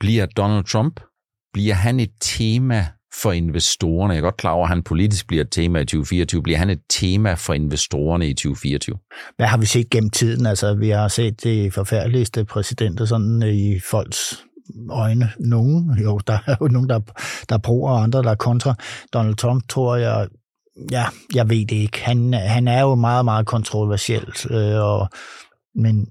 Bliver 0.00 0.26
Donald 0.26 0.64
Trump, 0.64 1.00
bliver 1.52 1.74
han 1.74 2.00
et 2.00 2.12
tema 2.20 2.86
for 3.14 3.32
investorerne? 3.32 4.14
Jeg 4.14 4.18
er 4.18 4.22
godt 4.22 4.36
klar 4.36 4.50
over, 4.50 4.64
at 4.64 4.68
han 4.68 4.82
politisk 4.82 5.26
bliver 5.26 5.44
et 5.44 5.50
tema 5.50 5.78
i 5.78 5.84
2024. 5.84 6.42
Bliver 6.42 6.58
han 6.58 6.70
et 6.70 6.80
tema 6.90 7.34
for 7.34 7.52
investorerne 7.52 8.28
i 8.28 8.34
2024? 8.34 8.96
Hvad 9.36 9.46
har 9.46 9.58
vi 9.58 9.66
set 9.66 9.90
gennem 9.90 10.10
tiden? 10.10 10.46
Altså, 10.46 10.74
vi 10.74 10.88
har 10.88 11.08
set 11.08 11.44
de 11.44 11.70
forfærdeligste 11.70 12.44
præsidenter 12.44 13.04
sådan 13.04 13.42
øh, 13.42 13.54
i 13.54 13.80
folks 13.80 14.44
øjne. 14.90 15.30
Nogen, 15.38 15.98
jo, 16.02 16.18
der 16.26 16.38
er 16.46 16.56
jo 16.60 16.68
nogen, 16.68 16.88
der, 16.88 17.00
der 17.48 17.54
er 17.54 17.58
pro, 17.58 17.82
og 17.82 18.02
andre, 18.02 18.22
der 18.22 18.30
er 18.30 18.34
kontra. 18.34 18.74
Donald 19.12 19.34
Trump, 19.34 19.68
tror 19.68 19.96
jeg, 19.96 20.28
ja, 20.90 21.04
jeg 21.34 21.48
ved 21.48 21.66
det 21.66 21.76
ikke. 21.76 22.00
Han, 22.04 22.32
han 22.34 22.68
er 22.68 22.80
jo 22.80 22.94
meget, 22.94 23.24
meget 23.24 23.46
kontroversiel, 23.46 24.26
øh, 24.50 24.80
og, 24.80 25.08
men 25.74 26.06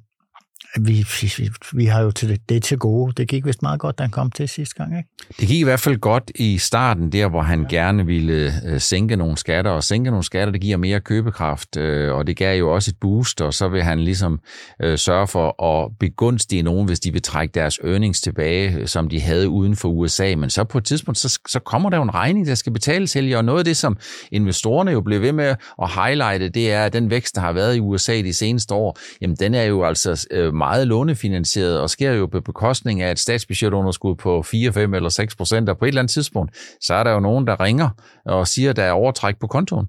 vi, 0.80 1.06
vi, 1.38 1.50
vi 1.74 1.86
har 1.86 2.02
jo 2.02 2.12
til 2.12 2.30
det, 2.30 2.50
det 2.50 2.64
til 2.64 2.78
gode. 2.78 3.14
Det 3.18 3.28
gik 3.28 3.46
vist 3.46 3.62
meget 3.62 3.80
godt, 3.80 3.98
da 3.98 4.04
han 4.04 4.12
kom 4.12 4.32
til 4.32 4.50
sidste 4.50 4.76
gang, 4.76 4.98
ikke? 4.98 5.10
Det 5.40 5.48
gik 5.48 5.60
i 5.60 5.64
hvert 5.64 5.80
fald 5.80 5.98
godt 5.98 6.32
i 6.36 6.58
starten, 6.58 7.12
der 7.12 7.30
hvor 7.30 7.42
han 7.42 7.62
ja. 7.62 7.68
gerne 7.78 8.06
ville 8.06 8.54
øh, 8.66 8.80
sænke 8.80 9.16
nogle 9.16 9.38
skatter, 9.38 9.72
og 9.72 9.84
sænke 9.84 10.10
nogle 10.10 10.24
skatter, 10.24 10.52
det 10.52 10.62
giver 10.62 10.78
mere 10.78 11.00
købekraft, 11.00 11.78
øh, 11.78 12.14
og 12.14 12.28
det 12.28 12.38
gav 12.38 12.60
jo 12.60 12.74
også 12.74 12.92
et 12.92 12.96
boost, 13.02 13.42
og 13.42 13.54
så 13.54 13.68
vil 13.68 13.84
han 13.84 14.00
ligesom 14.00 14.40
øh, 14.82 14.98
sørge 14.98 15.28
for 15.28 15.64
at 15.64 15.92
begunstige 16.00 16.64
nogen, 16.64 16.88
hvis 16.88 17.00
de 17.00 17.12
vil 17.12 17.22
trække 17.22 17.52
deres 17.52 17.80
earnings 17.84 18.22
tilbage, 18.22 18.78
øh, 18.78 18.88
som 18.88 19.10
de 19.10 19.22
havde 19.22 19.50
uden 19.50 19.76
for 19.76 19.90
USA. 19.90 20.36
Men 20.38 20.50
så 20.50 20.64
på 20.64 20.78
et 20.78 20.86
tidspunkt, 20.86 21.18
så, 21.18 21.40
så 21.48 21.60
kommer 21.60 21.90
der 21.90 21.98
jo 21.98 22.04
en 22.04 22.14
regning, 22.14 22.48
der 22.48 22.56
skal 22.56 22.74
betales 22.74 23.12
til, 23.12 23.36
og 23.36 23.46
noget 23.46 23.60
af 23.60 23.66
det, 23.66 23.78
som 23.78 23.98
investorerne 24.32 24.92
jo 24.92 25.02
blev 25.02 25.22
ved 25.22 25.32
med 25.32 25.56
at 25.82 25.90
highlighte, 25.90 26.50
det 26.50 26.72
er, 26.72 26.86
at 26.86 26.94
den 26.94 27.10
vækst, 27.10 27.36
der 27.36 27.42
har 27.42 27.52
været 27.52 27.76
i 27.76 27.80
USA 27.80 28.22
de 28.22 28.34
seneste 28.34 28.74
år, 28.74 28.98
jamen 29.22 29.36
den 29.36 29.54
er 29.54 29.64
jo 29.64 29.84
altså 29.84 30.28
øh, 30.32 30.54
meget 30.62 30.88
lånefinansieret 30.88 31.80
og 31.80 31.89
sker 31.89 32.12
jo 32.12 32.26
på 32.26 32.41
bekostning 32.41 33.02
af 33.02 33.12
et 33.12 33.19
statsbudgetunderskud 33.19 34.15
på 34.15 34.41
4, 34.41 34.74
5 34.74 34.93
eller 34.93 35.10
6 35.10 35.36
procent, 35.36 35.69
og 35.69 35.78
på 35.78 35.86
et 35.86 35.88
eller 35.88 36.02
andet 36.02 36.12
tidspunkt, 36.12 36.56
så 36.82 36.93
er 36.93 37.04
der 37.04 37.12
jo 37.12 37.19
nogen, 37.19 37.47
der 37.47 37.60
ringer 37.60 37.89
og 38.26 38.47
siger, 38.47 38.69
at 38.69 38.76
der 38.76 38.84
er 38.84 38.91
overtræk 38.91 39.39
på 39.39 39.47
kontoen. 39.47 39.88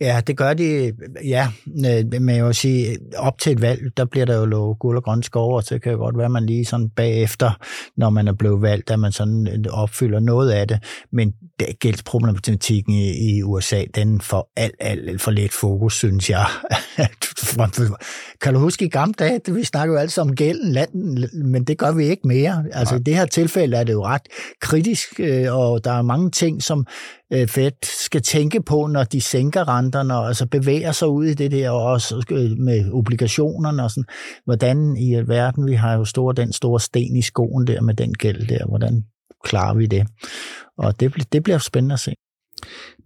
Ja, 0.00 0.20
det 0.26 0.36
gør 0.36 0.54
de, 0.54 0.92
ja, 1.24 1.48
men 2.20 2.28
jeg 2.28 2.46
vil 2.46 2.54
sige, 2.54 2.98
op 3.16 3.38
til 3.38 3.52
et 3.52 3.62
valg, 3.62 3.80
der 3.96 4.04
bliver 4.04 4.26
der 4.26 4.38
jo 4.38 4.44
lovet 4.44 4.78
guld 4.78 4.96
og 4.96 5.04
grøn 5.04 5.22
skov, 5.22 5.56
og 5.56 5.62
så 5.62 5.78
kan 5.78 5.92
det 5.92 5.98
godt 5.98 6.16
være, 6.16 6.24
at 6.24 6.30
man 6.30 6.46
lige 6.46 6.64
sådan 6.64 6.88
bagefter, 6.88 7.50
når 7.96 8.10
man 8.10 8.28
er 8.28 8.32
blevet 8.32 8.62
valgt, 8.62 8.90
at 8.90 8.98
man 8.98 9.12
sådan 9.12 9.48
øh, 9.48 9.72
opfylder 9.72 10.20
noget 10.20 10.50
af 10.50 10.68
det, 10.68 10.78
men 11.12 11.32
gældsproblematikken 11.80 12.94
i, 12.94 13.36
i 13.36 13.42
USA, 13.42 13.84
den 13.94 14.20
får 14.20 14.52
alt, 14.56 14.74
alt, 14.80 15.08
alt 15.08 15.22
for 15.22 15.30
lidt 15.30 15.52
fokus, 15.52 15.94
synes 15.94 16.30
jeg. 16.30 16.46
kan 18.42 18.54
du 18.54 18.60
huske 18.60 18.84
i 18.84 18.88
gamle 18.88 19.14
dage, 19.18 19.40
vi 19.48 19.64
snakker 19.64 19.94
jo 19.94 20.00
altid 20.00 20.20
om 20.20 20.34
gælden, 20.34 20.72
landen, 20.72 21.28
men 21.44 21.64
det 21.64 21.78
gør 21.78 21.92
vi 21.92 22.04
ikke 22.04 22.28
mere. 22.28 22.64
Altså 22.72 22.94
Nej. 22.94 23.00
i 23.00 23.02
det 23.02 23.14
her 23.14 23.26
tilfælde 23.26 23.76
er 23.76 23.84
det 23.84 23.92
jo 23.92 24.04
ret 24.04 24.28
kritisk, 24.60 25.08
øh, 25.18 25.56
og 25.56 25.84
der 25.84 25.92
er 25.92 26.02
mange 26.02 26.30
ting, 26.30 26.62
som 26.62 26.86
øh, 27.32 27.48
Fed 27.48 27.70
skal 27.82 28.22
tænke 28.22 28.62
på, 28.62 28.86
når 28.86 29.04
de 29.04 29.20
sænker 29.20 29.68
renterne, 29.86 30.14
og 30.14 30.26
altså 30.26 30.46
bevæger 30.46 30.92
sig 30.92 31.08
ud 31.08 31.24
i 31.24 31.34
det 31.34 31.50
der, 31.50 31.70
og 31.70 31.82
også 31.82 32.24
øh, 32.30 32.58
med 32.58 32.92
obligationerne 32.92 33.84
og 33.84 33.90
sådan. 33.90 34.04
Hvordan 34.44 34.96
i 34.96 35.28
verden, 35.28 35.66
vi 35.66 35.74
har 35.74 35.94
jo 35.94 36.04
stor, 36.04 36.32
den 36.32 36.52
store 36.52 36.80
sten 36.80 37.16
i 37.16 37.22
skoen 37.22 37.66
der 37.66 37.80
med 37.80 37.94
den 37.94 38.14
gæld 38.14 38.46
der, 38.46 38.66
hvordan 38.68 39.04
klarer 39.44 39.74
vi 39.74 39.86
det? 39.86 40.06
Og 40.78 41.00
det, 41.00 41.32
det 41.32 41.42
bliver 41.42 41.58
spændende 41.58 41.92
at 41.92 42.00
se. 42.00 42.14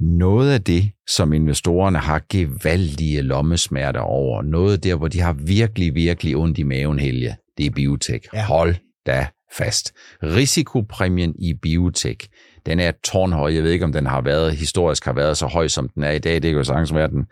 Noget 0.00 0.52
af 0.52 0.62
det, 0.62 0.90
som 1.08 1.32
investorerne 1.32 1.98
har 1.98 2.22
gevaldige 2.30 3.22
lommesmerter 3.22 4.00
over, 4.00 4.42
noget 4.42 4.84
der, 4.84 4.94
hvor 4.94 5.08
de 5.08 5.20
har 5.20 5.32
virkelig, 5.32 5.94
virkelig 5.94 6.36
ondt 6.36 6.58
i 6.58 6.62
maven, 6.62 6.98
Helge, 6.98 7.36
det 7.58 7.66
er 7.66 7.70
biotek. 7.70 8.26
Ja. 8.34 8.44
Hold 8.44 8.74
da 9.06 9.26
fast. 9.56 9.92
Risikopræmien 10.22 11.34
i 11.38 11.54
biotek, 11.62 12.28
den 12.66 12.80
er 12.80 12.92
tårnhøj. 13.04 13.54
Jeg 13.54 13.62
ved 13.62 13.70
ikke, 13.70 13.84
om 13.84 13.92
den 13.92 14.06
har 14.06 14.20
været, 14.20 14.56
historisk 14.56 15.04
har 15.04 15.12
været 15.12 15.36
så 15.36 15.46
høj, 15.46 15.68
som 15.68 15.88
den 15.88 16.02
er 16.02 16.10
i 16.10 16.18
dag. 16.18 16.34
Det 16.34 16.42
kan 16.42 16.52
jo 16.52 16.64
sagtens 16.64 16.94
være, 16.94 17.08
den 17.08 17.26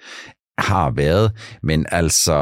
har 0.59 0.91
været. 0.91 1.33
Men 1.63 1.87
altså, 1.91 2.35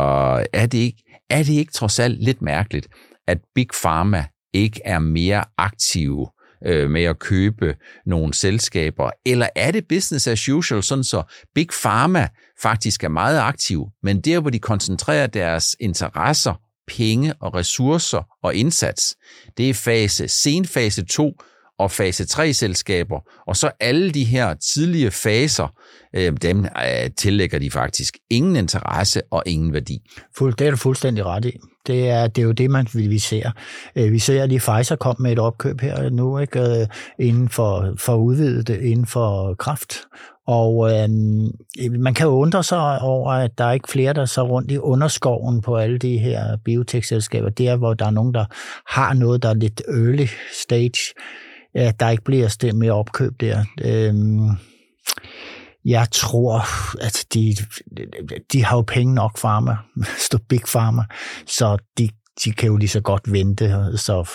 er 0.53 0.67
det 0.67 0.79
ikke, 0.79 1.03
er 1.31 1.43
det 1.43 1.53
ikke 1.53 1.73
trods 1.73 1.99
alt 1.99 2.25
lidt 2.25 2.43
mærkeligt, 2.43 2.89
at 3.27 3.39
Big 3.55 3.69
Pharma 3.83 4.25
ikke 4.53 4.81
er 4.85 4.99
mere 4.99 5.45
aktive 5.59 6.29
øh, 6.67 6.91
med 6.91 7.05
at 7.05 7.19
købe 7.19 7.77
nogle 8.07 8.35
selskaber? 8.35 9.11
Eller 9.27 9.49
er 9.57 9.71
det 9.71 9.89
business 9.89 10.27
as 10.27 10.49
usual, 10.49 10.83
sådan 10.83 11.05
så 11.05 11.23
Big 11.55 11.69
Pharma 11.83 12.29
faktisk 12.63 13.05
er 13.05 13.09
meget 13.09 13.39
aktiv, 13.39 13.87
men 14.03 14.21
der, 14.21 14.41
hvor 14.41 14.51
de 14.51 14.59
koncentrerer 14.59 15.27
deres 15.27 15.77
interesser, 15.81 16.55
penge 16.89 17.35
og 17.41 17.55
ressourcer 17.55 18.23
og 18.43 18.55
indsats, 18.55 19.17
det 19.57 19.71
er 19.71 19.75
fase, 19.75 20.29
senfase 20.29 21.05
2, 21.05 21.37
og 21.79 21.91
fase 21.91 22.25
3-selskaber, 22.25 23.43
og 23.47 23.57
så 23.57 23.71
alle 23.81 24.11
de 24.11 24.25
her 24.25 24.55
tidlige 24.55 25.11
faser, 25.11 25.75
øh, 26.15 26.33
dem 26.43 26.65
øh, 26.65 27.11
tillægger 27.19 27.59
de 27.59 27.71
faktisk 27.71 28.17
ingen 28.31 28.57
interesse 28.57 29.23
og 29.31 29.43
ingen 29.47 29.73
værdi. 29.73 29.99
Fuld, 30.39 30.55
det 30.55 30.67
er 30.67 30.71
du 30.71 30.77
fuldstændig 30.77 31.27
ret 31.27 31.45
i. 31.45 31.53
Det 31.87 32.09
er, 32.09 32.27
det 32.27 32.43
er 32.43 32.47
jo 32.47 32.53
det, 32.53 32.71
man, 32.71 32.87
vi 32.95 33.19
ser. 33.19 33.51
Vi 33.95 34.19
ser, 34.19 34.37
øh, 34.37 34.43
at 34.43 34.51
de 34.51 34.59
Pfizer 34.59 34.97
kom 34.97 35.17
med 35.19 35.33
et 35.33 35.39
opkøb 35.39 35.81
her 35.81 36.11
nu, 36.11 36.39
ikke? 36.39 36.61
Øh, 36.61 36.87
inden 37.19 37.49
for, 37.49 37.95
for 37.99 38.17
udvidet 38.17 38.69
inden 38.69 39.07
for 39.07 39.55
kraft. 39.55 39.97
Og 40.47 40.91
øh, 40.91 41.09
man 41.91 42.15
kan 42.15 42.27
jo 42.27 42.33
undre 42.33 42.65
sig 42.65 42.99
over, 43.01 43.33
at 43.33 43.59
der 43.59 43.65
er 43.65 43.73
ikke 43.73 43.89
flere, 43.89 44.13
der 44.13 44.25
så 44.25 44.43
rundt 44.43 44.71
i 44.71 44.79
underskoven 44.79 45.61
på 45.61 45.77
alle 45.77 45.99
de 45.99 46.19
her 46.19 46.57
biotech-selskaber. 46.65 47.49
Der, 47.49 47.77
hvor 47.77 47.95
der 47.95 48.07
er 48.07 48.11
nogen, 48.11 48.35
der 48.35 48.45
har 48.87 49.15
noget, 49.15 49.43
der 49.43 49.49
er 49.49 49.55
lidt 49.55 49.83
early 49.89 50.27
stage, 50.63 51.15
ja, 51.77 51.93
der 52.01 52.09
ikke 52.09 52.25
bliver 52.25 52.49
stemt 52.49 52.79
med 52.79 52.91
opkøb 52.91 53.41
der. 53.41 53.65
Øhm, 53.85 54.51
jeg 55.85 56.07
tror, 56.13 56.65
at 57.05 57.27
de, 57.35 57.57
de 58.53 58.65
har 58.65 58.77
jo 58.77 58.83
penge 58.83 59.15
nok, 59.15 59.39
farma, 59.39 59.77
stå 60.27 60.39
big 60.49 60.63
farmer, 60.67 61.05
så 61.47 61.77
de, 61.99 62.09
de 62.45 62.53
kan 62.53 62.67
jo 62.67 62.77
lige 62.77 62.89
så 62.89 63.01
godt 63.01 63.33
vente, 63.33 63.69
så 63.97 64.31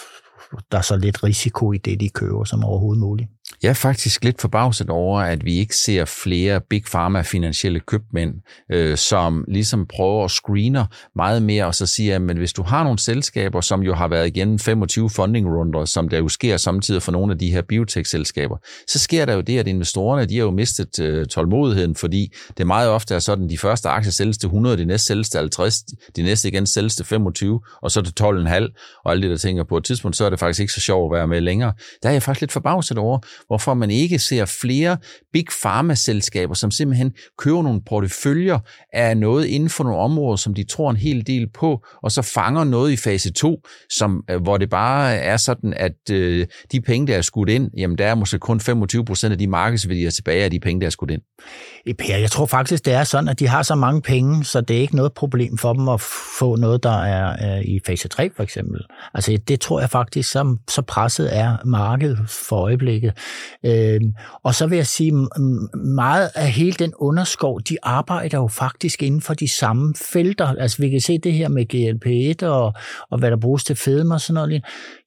der 0.72 0.78
er 0.78 0.82
så 0.82 0.98
lidt 0.98 1.24
risiko 1.24 1.72
i 1.72 1.78
det, 1.78 2.00
de 2.00 2.10
køber 2.10 2.44
som 2.44 2.64
overhovedet 2.64 3.00
muligt. 3.00 3.30
Jeg 3.64 3.70
er 3.70 3.74
faktisk 3.74 4.24
lidt 4.24 4.42
forbavset 4.42 4.90
over, 4.90 5.20
at 5.20 5.46
vi 5.46 5.58
ikke 5.58 5.76
ser 5.76 6.06
flere 6.06 6.62
big 6.70 6.84
pharma 6.92 7.22
finansielle 7.22 7.80
købmænd, 7.80 8.34
øh, 8.72 8.98
som 8.98 9.46
ligesom 9.48 9.86
prøver 9.86 10.26
at 10.26 10.32
screener 10.32 10.86
meget 11.16 11.44
mere, 11.44 11.66
og 11.66 11.76
så 11.76 11.86
siger, 11.86 12.16
at 12.16 12.22
hvis 12.22 12.54
du 12.54 12.64
har 12.64 12.84
nogle 12.84 13.00
selskaber, 13.00 13.62
som 13.62 13.84
jo 13.84 13.94
har 13.94 14.08
været 14.08 14.28
igennem 14.28 14.60
25 14.60 15.10
funding 15.10 15.48
runder, 15.48 15.86
som 15.86 16.10
der 16.10 16.18
jo 16.18 16.28
sker 16.28 16.58
samtidig 16.58 17.02
for 17.02 17.12
nogle 17.12 17.34
af 17.34 17.40
de 17.40 17.52
her 17.52 17.62
biotech-selskaber, 17.62 18.58
så 18.88 19.00
sker 19.00 19.26
der 19.26 19.34
jo 19.34 19.42
det, 19.42 19.60
at 19.60 19.68
investorerne 19.68 20.26
de 20.26 20.38
har 20.38 20.44
jo 20.44 20.52
mistet 20.52 21.00
øh, 21.00 21.26
tålmodigheden, 21.26 21.96
fordi 21.96 22.34
det 22.58 22.68
meget 22.68 22.90
ofte 22.90 23.16
er 23.16 23.20
sådan, 23.20 23.44
at 23.44 23.50
de 23.50 23.58
første 23.58 23.90
aktier 23.90 24.12
sælges 24.12 24.38
til 24.38 24.48
100, 24.48 24.78
de 24.78 24.86
næste 24.86 25.08
sælges 25.08 25.30
til 25.30 25.38
50, 25.38 25.84
de 26.16 26.24
næste 26.24 26.48
igen 26.48 26.68
sælges 26.68 26.96
til 26.96 27.06
25, 27.06 27.62
og 27.82 27.92
så 27.92 28.02
til 28.02 28.14
12,5, 28.24 29.02
og 29.06 29.12
alle 29.12 29.22
det, 29.22 29.32
der 29.32 29.38
tænker 29.38 29.64
på 29.64 29.78
et 29.78 29.84
tidspunkt, 29.84 30.18
så 30.18 30.26
er 30.26 30.30
det 30.30 30.40
faktisk 30.40 30.60
ikke 30.60 30.74
så 30.74 30.82
sjovt 30.82 31.14
at 31.14 31.18
være 31.18 31.28
med 31.28 31.42
længere. 31.42 31.74
Der 32.04 32.10
er 32.10 32.14
jeg 32.14 32.24
faktisk 32.24 32.42
lidt 32.42 32.52
forbavset 32.52 32.98
over, 32.98 33.20
hvorfor 33.48 33.74
man 33.74 33.92
ikke 33.92 34.20
ser 34.20 34.46
flere 34.46 34.98
big 35.34 35.46
pharma-selskaber, 35.64 36.54
som 36.54 36.72
simpelthen 36.72 37.14
køber 37.38 37.64
nogle 37.64 37.82
porteføljer 37.86 38.60
af 38.94 39.18
noget 39.18 39.46
inden 39.46 39.70
for 39.70 39.84
nogle 39.84 40.00
områder, 40.00 40.36
som 40.36 40.54
de 40.54 40.64
tror 40.64 40.90
en 40.92 40.98
hel 40.98 41.28
del 41.28 41.50
på, 41.50 41.86
og 42.04 42.12
så 42.12 42.22
fanger 42.22 42.64
noget 42.64 42.92
i 42.92 42.98
fase 42.98 43.34
2, 43.34 43.62
som, 43.90 44.24
øh, 44.30 44.42
hvor 44.42 44.58
det 44.58 44.70
bare 44.70 45.16
er 45.16 45.38
sådan, 45.38 45.74
at 45.74 46.10
øh, 46.12 46.48
de 46.72 46.82
penge, 46.82 47.08
der 47.08 47.18
er 47.18 47.22
skudt 47.22 47.50
ind, 47.50 47.70
jamen 47.78 47.98
der 47.98 48.06
er 48.06 48.16
måske 48.16 48.40
kun 48.40 48.60
25 48.60 49.06
procent 49.06 49.32
af 49.32 49.38
de 49.38 49.48
markedsværdier 49.48 50.10
tilbage 50.10 50.44
af 50.44 50.52
de 50.52 50.60
penge, 50.60 50.82
der 50.82 50.86
er 50.86 50.92
skudt 50.92 51.12
ind. 51.12 51.22
Eh, 51.86 51.94
per, 51.94 52.18
jeg 52.18 52.32
tror 52.32 52.46
faktisk, 52.46 52.86
det 52.86 52.94
er 52.94 53.04
sådan, 53.04 53.30
at 53.30 53.40
de 53.40 53.48
har 53.48 53.64
så 53.64 53.76
mange 53.76 54.02
penge, 54.02 54.46
så 54.46 54.62
det 54.62 54.78
er 54.78 54.82
ikke 54.82 54.96
noget 54.96 55.14
problem 55.14 55.58
for 55.58 55.74
dem 55.74 55.90
at 55.90 56.02
få 56.40 56.56
noget, 56.56 56.84
der 56.84 57.04
er, 57.04 57.58
øh, 57.58 57.62
i 57.66 57.80
fase 57.86 58.08
3 58.08 58.30
for 58.36 58.44
eksempel. 58.44 58.82
Altså 59.14 59.38
det 59.48 59.62
tror 59.62 59.80
jeg 59.80 59.90
faktisk, 59.90 60.32
så, 60.32 60.58
så 60.70 60.82
presset 60.82 61.38
er 61.38 61.58
markedet 61.66 62.20
for 62.50 62.56
øjeblikket. 62.56 63.14
Øh, 63.66 64.02
og 64.44 64.56
så 64.56 64.68
vil 64.68 64.76
jeg 64.76 64.88
sige, 64.88 65.28
meget 65.76 66.30
af 66.36 66.52
hele 66.52 66.72
den 66.72 66.94
underskov, 66.96 67.62
de 67.62 67.78
arbejder 67.84 68.38
jo 68.38 68.48
faktisk 68.48 69.04
inden 69.04 69.22
for 69.22 69.34
de 69.34 69.54
samme 69.54 69.94
felter. 70.12 70.48
Altså 70.48 70.82
vi 70.82 70.90
kan 70.90 71.02
se 71.02 71.18
det 71.18 71.34
her 71.34 71.50
med 71.50 71.66
GLP-1 71.74 72.48
og, 72.48 72.74
og 73.12 73.20
hvad 73.20 73.32
der 73.32 73.38
bruges 73.38 73.64
til 73.64 73.76
fedme 73.76 74.14
og 74.14 74.22
sådan 74.22 74.34
noget. 74.34 74.64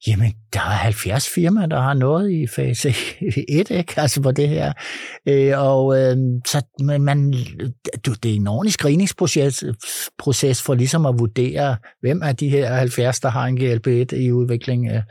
Jamen, 0.07 0.33
der 0.53 0.59
er 0.59 0.63
70 0.63 1.29
firmaer, 1.29 1.65
der 1.65 1.81
har 1.81 1.93
noget 1.93 2.31
i 2.31 2.47
fase 2.47 2.89
1, 3.59 3.71
ikke? 3.71 3.93
Altså 3.97 4.21
på 4.21 4.31
det 4.31 4.49
her. 4.49 4.73
Øh, 5.27 5.59
og 5.59 6.01
øh, 6.01 6.17
så 6.45 6.61
man, 6.79 7.33
det 8.23 8.31
er 8.31 8.35
en 8.35 8.47
ordentlig 8.47 8.73
screeningsproces 8.73 9.63
proces 10.17 10.61
for 10.61 10.73
ligesom 10.73 11.05
at 11.05 11.19
vurdere, 11.19 11.77
hvem 12.01 12.21
er 12.23 12.31
de 12.31 12.49
her 12.49 12.73
70, 12.73 13.19
der 13.19 13.29
har 13.29 13.45
en 13.45 13.57
GLP-1 13.57 14.15
i 14.15 14.31
udvikling, 14.31 14.87
øh, 14.91 15.01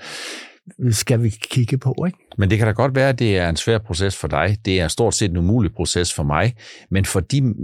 skal 0.90 1.22
vi 1.22 1.28
kigge 1.28 1.78
på, 1.78 2.04
ikke? 2.06 2.18
Men 2.38 2.50
det 2.50 2.58
kan 2.58 2.66
da 2.66 2.72
godt 2.72 2.94
være, 2.94 3.08
at 3.08 3.18
det 3.18 3.38
er 3.38 3.48
en 3.48 3.56
svær 3.56 3.78
proces 3.78 4.16
for 4.16 4.28
dig. 4.28 4.56
Det 4.64 4.80
er 4.80 4.88
stort 4.88 5.14
set 5.14 5.30
en 5.30 5.36
umulig 5.36 5.72
proces 5.74 6.14
for 6.14 6.22
mig. 6.22 6.54
Men 6.90 7.04
for 7.04 7.20
de 7.20 7.54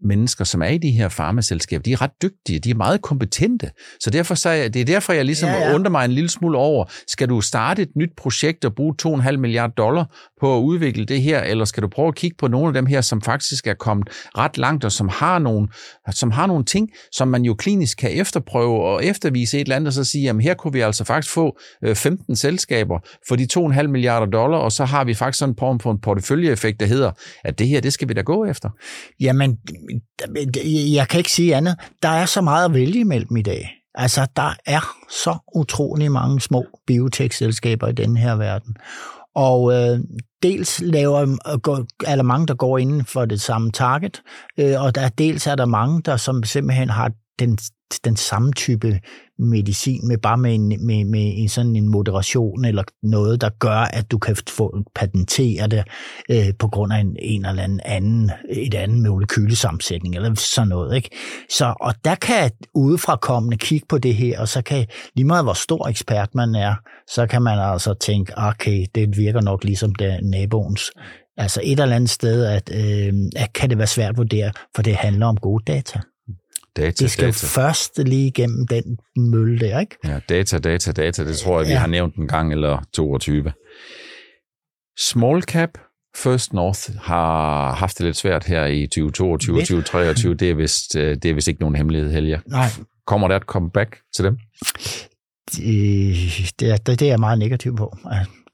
mennesker, 0.00 0.44
som 0.44 0.62
er 0.62 0.66
i 0.66 0.78
de 0.78 0.90
her 0.90 1.08
farmaselskaber, 1.08 1.82
de 1.82 1.92
er 1.92 2.02
ret 2.02 2.22
dygtige, 2.22 2.58
de 2.58 2.70
er 2.70 2.74
meget 2.74 3.02
kompetente. 3.02 3.70
Så 4.00 4.10
derfor 4.10 4.34
så 4.34 4.48
er, 4.48 4.68
det 4.68 4.80
er 4.80 4.84
derfor, 4.84 5.12
jeg 5.12 5.24
ligesom 5.24 5.48
ja, 5.48 5.68
ja. 5.68 5.74
undrer 5.74 5.90
mig 5.90 6.04
en 6.04 6.12
lille 6.12 6.30
smule 6.30 6.58
over, 6.58 6.84
skal 7.08 7.28
du 7.28 7.40
starte 7.40 7.82
et 7.82 7.96
nyt 7.96 8.10
projekt 8.16 8.64
og 8.64 8.74
bruge 8.74 8.94
2,5 9.02 9.36
milliarder 9.36 9.74
dollar 9.74 10.29
på 10.40 10.56
at 10.56 10.60
udvikle 10.60 11.04
det 11.04 11.22
her, 11.22 11.42
eller 11.42 11.64
skal 11.64 11.82
du 11.82 11.88
prøve 11.88 12.08
at 12.08 12.14
kigge 12.14 12.36
på 12.38 12.48
nogle 12.48 12.66
af 12.66 12.74
dem 12.74 12.86
her, 12.86 13.00
som 13.00 13.22
faktisk 13.22 13.66
er 13.66 13.74
kommet 13.74 14.08
ret 14.38 14.58
langt, 14.58 14.84
og 14.84 14.92
som 14.92 15.08
har 15.08 15.38
nogle, 15.38 15.68
som 16.10 16.30
har 16.30 16.46
nogle 16.46 16.64
ting, 16.64 16.88
som 17.12 17.28
man 17.28 17.42
jo 17.42 17.54
klinisk 17.54 17.98
kan 17.98 18.12
efterprøve 18.12 18.84
og 18.84 19.04
eftervise 19.04 19.56
et 19.56 19.60
eller 19.60 19.76
andet, 19.76 19.86
og 19.86 19.92
så 19.92 20.04
sige, 20.04 20.24
jamen 20.24 20.42
her 20.42 20.54
kunne 20.54 20.72
vi 20.72 20.80
altså 20.80 21.04
faktisk 21.04 21.34
få 21.34 21.58
øh, 21.84 21.96
15 21.96 22.36
selskaber 22.36 22.98
for 23.28 23.36
de 23.36 23.46
2,5 23.58 23.86
milliarder 23.86 24.26
dollar, 24.26 24.58
og 24.58 24.72
så 24.72 24.84
har 24.84 25.04
vi 25.04 25.14
faktisk 25.14 25.38
sådan 25.38 25.52
en 25.52 25.58
form 25.58 25.80
for 25.80 25.92
en 25.92 26.00
porteføljeeffekt, 26.00 26.80
der 26.80 26.86
hedder, 26.86 27.10
at 27.44 27.58
det 27.58 27.68
her, 27.68 27.80
det 27.80 27.92
skal 27.92 28.08
vi 28.08 28.14
da 28.14 28.20
gå 28.20 28.44
efter. 28.44 28.68
Jamen, 29.20 29.58
jeg 30.94 31.08
kan 31.08 31.18
ikke 31.18 31.32
sige 31.32 31.56
andet. 31.56 31.76
Der 32.02 32.08
er 32.08 32.26
så 32.26 32.40
meget 32.40 32.64
at 32.64 32.74
vælge 32.74 33.00
imellem 33.00 33.36
i 33.36 33.42
dag. 33.42 33.70
Altså, 33.94 34.26
der 34.36 34.54
er 34.66 34.80
så 35.10 35.38
utrolig 35.54 36.12
mange 36.12 36.40
små 36.40 36.66
biotech-selskaber 36.86 37.88
i 37.88 37.92
den 37.92 38.16
her 38.16 38.36
verden. 38.36 38.76
Og 39.34 39.72
øh, 39.72 40.00
dels 40.42 40.80
laver, 40.80 41.20
øh, 41.20 41.84
er 42.06 42.16
der 42.16 42.22
mange, 42.22 42.46
der 42.46 42.54
går 42.54 42.78
inden 42.78 43.04
for 43.04 43.24
det 43.24 43.40
samme 43.40 43.70
target, 43.70 44.22
øh, 44.58 44.82
og 44.82 44.94
der, 44.94 45.08
dels 45.08 45.46
er 45.46 45.54
der 45.54 45.66
mange, 45.66 46.02
der 46.02 46.16
som 46.16 46.42
simpelthen 46.42 46.88
har 46.88 47.12
den, 47.40 47.58
den 48.04 48.16
samme 48.16 48.52
type 48.52 49.00
medicin, 49.38 50.08
med 50.08 50.18
bare 50.18 50.38
med, 50.38 50.54
en, 50.54 50.68
med, 50.68 51.04
med 51.04 51.32
en 51.36 51.48
sådan 51.48 51.76
en 51.76 51.88
moderation 51.88 52.64
eller 52.64 52.82
noget, 53.02 53.40
der 53.40 53.50
gør, 53.58 53.76
at 53.76 54.10
du 54.10 54.18
kan 54.18 54.36
få 54.48 54.82
patentere 54.94 55.66
det 55.66 55.84
øh, 56.30 56.54
på 56.58 56.68
grund 56.68 56.92
af 56.92 56.98
en, 56.98 57.16
en 57.18 57.44
eller 57.44 57.62
anden, 57.62 57.80
anden 57.84 58.30
et 58.50 58.74
andet 58.74 58.98
molekylesammensætning 59.02 60.16
eller 60.16 60.34
sådan 60.34 60.68
noget. 60.68 60.96
Ikke? 60.96 61.10
Så, 61.50 61.74
og 61.80 61.94
der 62.04 62.14
kan 62.14 62.50
udefrakommende 62.74 63.56
kigge 63.56 63.86
på 63.88 63.98
det 63.98 64.14
her, 64.14 64.40
og 64.40 64.48
så 64.48 64.62
kan 64.62 64.86
lige 65.14 65.26
meget 65.26 65.44
hvor 65.44 65.52
stor 65.52 65.88
ekspert 65.88 66.34
man 66.34 66.54
er, 66.54 66.74
så 67.08 67.26
kan 67.26 67.42
man 67.42 67.58
altså 67.58 67.94
tænke, 67.94 68.32
okay, 68.36 68.86
det 68.94 69.16
virker 69.16 69.40
nok 69.40 69.64
ligesom 69.64 69.94
det 69.94 70.18
naboens 70.22 70.90
Altså 71.36 71.60
et 71.64 71.80
eller 71.80 71.96
andet 71.96 72.10
sted, 72.10 72.44
at, 72.44 72.70
øh, 72.74 73.12
at 73.36 73.52
kan 73.52 73.70
det 73.70 73.78
være 73.78 73.86
svært 73.86 74.10
at 74.10 74.16
vurdere, 74.16 74.52
for 74.76 74.82
det 74.82 74.96
handler 74.96 75.26
om 75.26 75.36
gode 75.36 75.64
data. 75.66 76.00
Data, 76.76 77.04
det 77.04 77.10
skal 77.10 77.26
data. 77.26 77.46
først 77.46 77.98
lige 77.98 78.26
igennem 78.26 78.66
den 78.66 78.98
mølle 79.16 79.58
der, 79.58 79.80
ikke? 79.80 79.96
Ja, 80.04 80.20
data, 80.28 80.58
data, 80.58 80.92
data, 80.92 81.24
det 81.24 81.36
tror 81.36 81.60
jeg, 81.60 81.68
ja. 81.68 81.72
vi 81.72 81.76
har 81.76 81.86
nævnt 81.86 82.16
en 82.16 82.28
gang 82.28 82.52
eller 82.52 82.82
22. 82.92 83.52
Small 84.98 85.42
cap 85.42 85.78
First 86.16 86.52
North 86.52 86.90
har 87.00 87.72
haft 87.72 87.98
det 87.98 88.06
lidt 88.06 88.16
svært 88.16 88.44
her 88.44 88.66
i 88.66 88.86
2022 88.86 89.56
og 89.56 89.60
2023. 89.60 90.34
Det 90.34 90.50
er, 90.50 90.54
vist, 90.54 90.96
øh, 90.96 91.16
det 91.22 91.30
er 91.30 91.34
vist 91.34 91.48
ikke 91.48 91.60
nogen 91.60 91.76
hemmelighed, 91.76 92.10
Helge. 92.12 92.40
Nej. 92.46 92.66
Kommer 93.06 93.28
der 93.28 93.36
et 93.36 93.42
comeback 93.42 93.98
til 94.16 94.24
dem? 94.24 94.38
Det, 95.52 96.52
det, 96.60 96.70
er, 96.70 96.76
det 96.76 97.02
er 97.02 97.06
jeg 97.06 97.20
meget 97.20 97.38
negativ 97.38 97.76
på. 97.76 97.96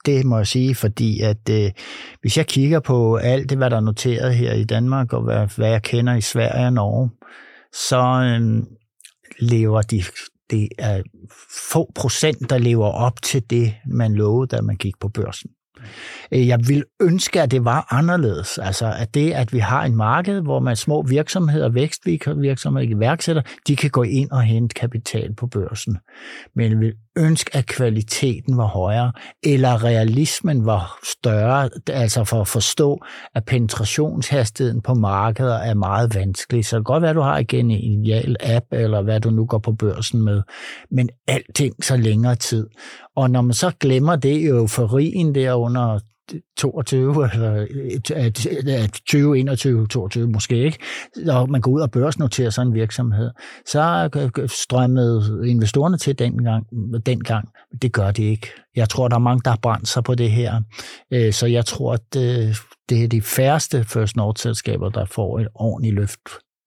Det 0.06 0.24
må 0.24 0.36
jeg 0.36 0.46
sige, 0.46 0.74
fordi 0.74 1.20
at 1.20 1.50
øh, 1.50 1.70
hvis 2.20 2.36
jeg 2.36 2.46
kigger 2.46 2.80
på 2.80 3.16
alt 3.16 3.50
det, 3.50 3.58
hvad 3.58 3.70
der 3.70 3.76
er 3.76 3.80
noteret 3.80 4.34
her 4.34 4.52
i 4.52 4.64
Danmark, 4.64 5.12
og 5.12 5.22
hvad, 5.22 5.48
hvad 5.56 5.70
jeg 5.70 5.82
kender 5.82 6.14
i 6.14 6.20
Sverige 6.20 6.66
og 6.66 6.72
Norge, 6.72 7.10
så 7.72 8.02
øh, 8.40 8.62
lever 9.38 9.82
de, 9.82 10.02
det 10.50 10.68
er 10.78 11.02
få 11.72 11.92
procent, 11.94 12.50
der 12.50 12.58
lever 12.58 12.86
op 12.86 13.22
til 13.22 13.50
det, 13.50 13.74
man 13.86 14.14
lovede, 14.14 14.56
da 14.56 14.62
man 14.62 14.76
gik 14.76 14.94
på 15.00 15.08
børsen. 15.08 15.50
Øh, 16.32 16.48
jeg 16.48 16.58
vil 16.68 16.84
ønske, 17.02 17.42
at 17.42 17.50
det 17.50 17.64
var 17.64 17.86
anderledes. 17.90 18.58
Altså, 18.58 18.94
at 18.98 19.14
det, 19.14 19.32
at 19.32 19.52
vi 19.52 19.58
har 19.58 19.84
en 19.84 19.96
marked, 19.96 20.40
hvor 20.40 20.60
man 20.60 20.76
små 20.76 21.02
virksomheder, 21.02 21.68
vækstvirksomheder, 21.68 22.96
iværksætter, 22.96 23.42
de 23.66 23.76
kan 23.76 23.90
gå 23.90 24.02
ind 24.02 24.30
og 24.30 24.42
hente 24.42 24.74
kapital 24.74 25.34
på 25.34 25.46
børsen. 25.46 25.98
Men 26.54 26.70
jeg 26.70 26.80
vil 26.80 26.94
ønske, 27.16 27.56
at 27.56 27.66
kvaliteten 27.66 28.56
var 28.56 28.66
højere, 28.66 29.12
eller 29.42 29.84
realismen 29.84 30.66
var 30.66 30.98
større, 31.04 31.70
altså 31.90 32.24
for 32.24 32.40
at 32.40 32.48
forstå, 32.48 33.00
at 33.34 33.44
penetrationshastigheden 33.44 34.80
på 34.82 34.94
markeder 34.94 35.56
er 35.56 35.74
meget 35.74 36.14
vanskelig. 36.14 36.64
Så 36.64 36.76
det 36.76 36.86
kan 36.86 36.92
godt 36.92 37.02
være, 37.02 37.10
at 37.10 37.16
du 37.16 37.20
har 37.20 37.38
igen 37.38 37.70
en 37.70 38.04
genial 38.04 38.36
app, 38.40 38.66
eller 38.72 39.02
hvad 39.02 39.20
du 39.20 39.30
nu 39.30 39.46
går 39.46 39.58
på 39.58 39.72
børsen 39.72 40.22
med, 40.22 40.42
men 40.90 41.08
alting 41.28 41.84
så 41.84 41.96
længere 41.96 42.36
tid. 42.36 42.66
Og 43.16 43.30
når 43.30 43.42
man 43.42 43.54
så 43.54 43.70
glemmer 43.80 44.16
det 44.16 44.46
euforien 44.46 45.34
der 45.34 45.54
under 45.54 45.98
22, 46.56 47.30
eller 47.32 48.88
20, 49.06 49.38
21, 49.38 49.86
22 49.86 50.28
måske 50.28 50.64
ikke, 50.64 50.78
og 51.28 51.50
man 51.50 51.60
går 51.60 51.70
ud 51.70 51.80
og 51.80 51.90
børsnoterer 51.90 52.50
sådan 52.50 52.68
en 52.68 52.74
virksomhed, 52.74 53.30
så 53.66 54.08
strømmede 54.46 55.48
investorerne 55.48 55.98
til 55.98 56.18
dengang, 56.18 56.66
dengang. 57.06 57.48
Det 57.82 57.92
gør 57.92 58.10
de 58.10 58.24
ikke. 58.24 58.46
Jeg 58.76 58.88
tror, 58.88 59.08
der 59.08 59.16
er 59.16 59.20
mange, 59.20 59.40
der 59.44 59.50
har 59.50 59.58
brændt 59.62 59.88
sig 59.88 60.04
på 60.04 60.14
det 60.14 60.30
her. 60.30 60.60
Øh, 61.10 61.32
så 61.32 61.46
jeg 61.46 61.66
tror, 61.66 61.92
at 61.92 62.14
det 62.88 63.04
er 63.04 63.08
de 63.08 63.22
færreste 63.22 63.84
First 63.84 64.16
North-selskaber, 64.16 64.88
der 64.88 65.04
får 65.04 65.40
et 65.40 65.48
ordentligt 65.54 65.94
løft 65.94 66.20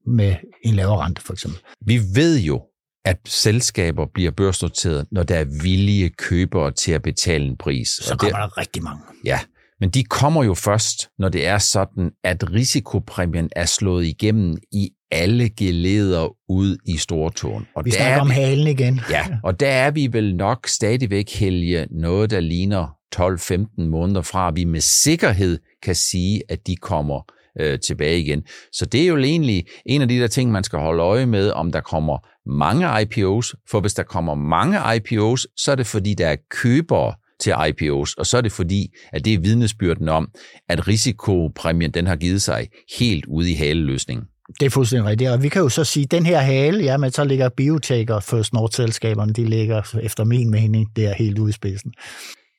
med 0.08 0.36
en 0.64 0.74
lavere 0.74 1.06
rente, 1.06 1.22
for 1.22 1.34
eksempel. 1.34 1.60
Vi 1.86 2.00
ved 2.16 2.40
jo, 2.40 2.62
at 3.06 3.18
selskaber 3.26 4.06
bliver 4.14 4.32
børsnoteret, 4.32 5.08
når 5.12 5.24
der 5.24 5.36
er 5.36 5.46
villige 5.64 6.10
købere 6.10 6.72
til 6.72 6.92
at 6.92 7.02
betale 7.02 7.46
en 7.46 7.58
pris. 7.58 7.88
Så 7.88 8.16
kommer 8.16 8.38
der 8.38 8.58
rigtig 8.58 8.84
mange. 8.84 9.02
Ja, 9.26 9.40
men 9.80 9.90
de 9.90 10.04
kommer 10.04 10.44
jo 10.44 10.54
først, 10.54 11.10
når 11.20 11.30
det 11.30 11.48
er 11.48 11.58
sådan, 11.58 12.12
at 12.24 12.54
risikopræmien 12.54 13.50
er 13.56 13.66
slået 13.66 14.06
igennem 14.06 14.58
i 14.72 14.90
alle 15.12 15.50
geleder 15.50 16.36
ud 16.50 16.78
i 16.86 16.98
stortåen. 16.98 17.68
Og 17.76 17.86
vi 17.86 17.92
snakker 17.92 18.22
om 18.22 18.30
halen 18.30 18.68
igen. 18.68 19.02
Ja, 19.12 19.26
og 19.44 19.60
der 19.60 19.68
er 19.68 19.92
vi 19.92 20.10
vel 20.12 20.36
nok 20.36 20.68
stadigvæk 20.68 21.30
helge 21.30 21.88
noget, 21.92 22.30
der 22.30 22.40
ligner 22.40 22.88
12-15 23.16 23.84
måneder 23.90 24.22
fra, 24.22 24.48
at 24.48 24.56
vi 24.56 24.64
med 24.64 24.82
sikkerhed 24.82 25.60
kan 25.84 25.96
sige, 25.96 26.42
at 26.50 26.68
de 26.68 26.76
kommer 26.76 27.22
øh, 27.60 27.80
tilbage 27.80 28.20
igen. 28.20 28.44
Så 28.72 28.86
det 28.86 29.02
er 29.02 29.08
jo 29.08 29.18
egentlig 29.18 29.66
en 29.86 30.02
af 30.02 30.08
de 30.08 30.20
der 30.20 30.28
ting, 30.28 30.52
man 30.52 30.64
skal 30.64 30.80
holde 30.80 31.04
øje 31.04 31.26
med, 31.26 31.52
om 31.52 31.72
der 31.72 31.82
kommer 31.82 32.18
mange 32.50 33.02
IPOs, 33.02 33.56
for 33.70 33.80
hvis 33.80 33.94
der 33.94 34.04
kommer 34.04 34.36
mange 34.36 34.96
IPOs, 34.96 35.48
så 35.58 35.72
er 35.72 35.76
det 35.76 35.88
fordi, 35.88 36.14
der 36.14 36.28
er 36.28 36.36
købere 36.50 37.14
til 37.40 37.54
IPOs, 37.70 38.14
og 38.14 38.26
så 38.26 38.38
er 38.38 38.42
det 38.42 38.52
fordi, 38.52 38.88
at 39.14 39.26
det 39.26 39.34
er 39.34 39.40
vidnesbyrden 39.40 40.10
om, 40.10 40.30
at 40.70 40.88
risikopræmien 40.88 41.92
den 41.92 42.08
har 42.08 42.16
givet 42.16 42.42
sig 42.42 42.68
helt 42.98 43.26
ude 43.26 43.52
i 43.52 43.54
haleløsningen. 43.54 44.26
Det 44.60 44.66
er 44.66 44.70
fuldstændig 44.70 45.10
rigtigt, 45.10 45.30
og 45.30 45.44
vi 45.44 45.50
kan 45.50 45.62
jo 45.62 45.70
så 45.70 45.84
sige, 45.84 46.04
at 46.04 46.12
den 46.12 46.26
her 46.26 46.40
hale, 46.40 46.84
ja, 46.84 46.98
men 46.98 47.12
så 47.12 47.24
ligger 47.24 47.50
biotech 47.50 48.12
og 48.12 48.24
First 48.24 48.54
North-selskaberne, 48.54 49.34
de 49.34 49.46
ligger 49.46 50.00
efter 50.04 50.24
min 50.24 50.52
mening 50.52 50.88
der 50.96 51.14
helt 51.14 51.40
ude 51.40 51.50
i 51.50 51.54
spidsen. 51.54 51.94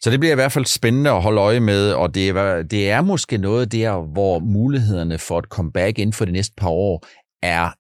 Så 0.03 0.11
det 0.11 0.21
bliver 0.21 0.33
i 0.33 0.35
hvert 0.35 0.53
fald 0.53 0.65
spændende 0.65 1.11
at 1.11 1.23
holde 1.23 1.41
øje 1.41 1.61
med, 1.61 1.93
og 1.93 2.15
det 2.15 2.29
er, 2.29 2.63
det 2.63 2.91
er 2.91 3.03
måske 3.03 3.39
noget 3.39 3.73
der, 3.73 4.13
hvor 4.13 4.39
mulighederne 4.39 5.19
for 5.19 5.39
et 5.39 5.45
comeback 5.45 5.99
inden 5.99 6.13
for 6.13 6.25
de 6.25 6.33
næste 6.33 6.55
par 6.57 6.69
år 6.69 7.07
er 7.43 7.71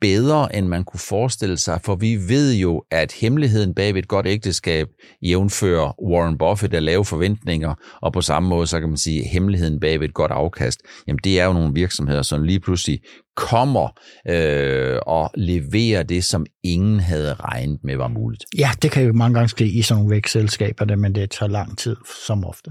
bedre, 0.00 0.56
end 0.56 0.66
man 0.66 0.84
kunne 0.84 1.00
forestille 1.00 1.56
sig, 1.56 1.80
for 1.84 1.94
vi 1.94 2.16
ved 2.28 2.54
jo, 2.54 2.82
at 2.90 3.12
hemmeligheden 3.12 3.74
bag 3.74 3.90
et 3.90 4.08
godt 4.08 4.26
ægteskab 4.26 4.88
jævnfører 5.22 6.02
Warren 6.02 6.38
Buffett 6.38 6.74
at 6.74 6.82
lave 6.82 7.04
forventninger, 7.04 7.74
og 8.02 8.12
på 8.12 8.20
samme 8.20 8.48
måde, 8.48 8.66
så 8.66 8.80
kan 8.80 8.88
man 8.88 8.98
sige, 8.98 9.20
at 9.20 9.30
hemmeligheden 9.30 9.80
bag 9.80 9.94
et 9.94 10.14
godt 10.14 10.32
afkast, 10.32 10.80
jamen 11.06 11.20
det 11.24 11.40
er 11.40 11.44
jo 11.44 11.52
nogle 11.52 11.74
virksomheder, 11.74 12.22
som 12.22 12.42
lige 12.42 12.60
pludselig 12.60 13.00
kommer 13.36 13.88
øh, 14.28 14.98
og 15.06 15.30
leverer 15.34 16.02
det, 16.02 16.24
som 16.24 16.46
ingen 16.64 17.00
havde 17.00 17.34
regnet 17.34 17.78
med 17.84 17.96
var 17.96 18.08
muligt. 18.08 18.44
Ja, 18.58 18.70
det 18.82 18.90
kan 18.90 19.04
jo 19.04 19.12
mange 19.12 19.34
gange 19.34 19.48
ske 19.48 19.66
i 19.66 19.82
sådan 19.82 19.98
nogle 20.00 20.14
vækstselskaber, 20.14 20.96
men 20.96 21.14
det 21.14 21.30
tager 21.30 21.50
lang 21.50 21.78
tid, 21.78 21.96
som 22.26 22.44
ofte. 22.44 22.70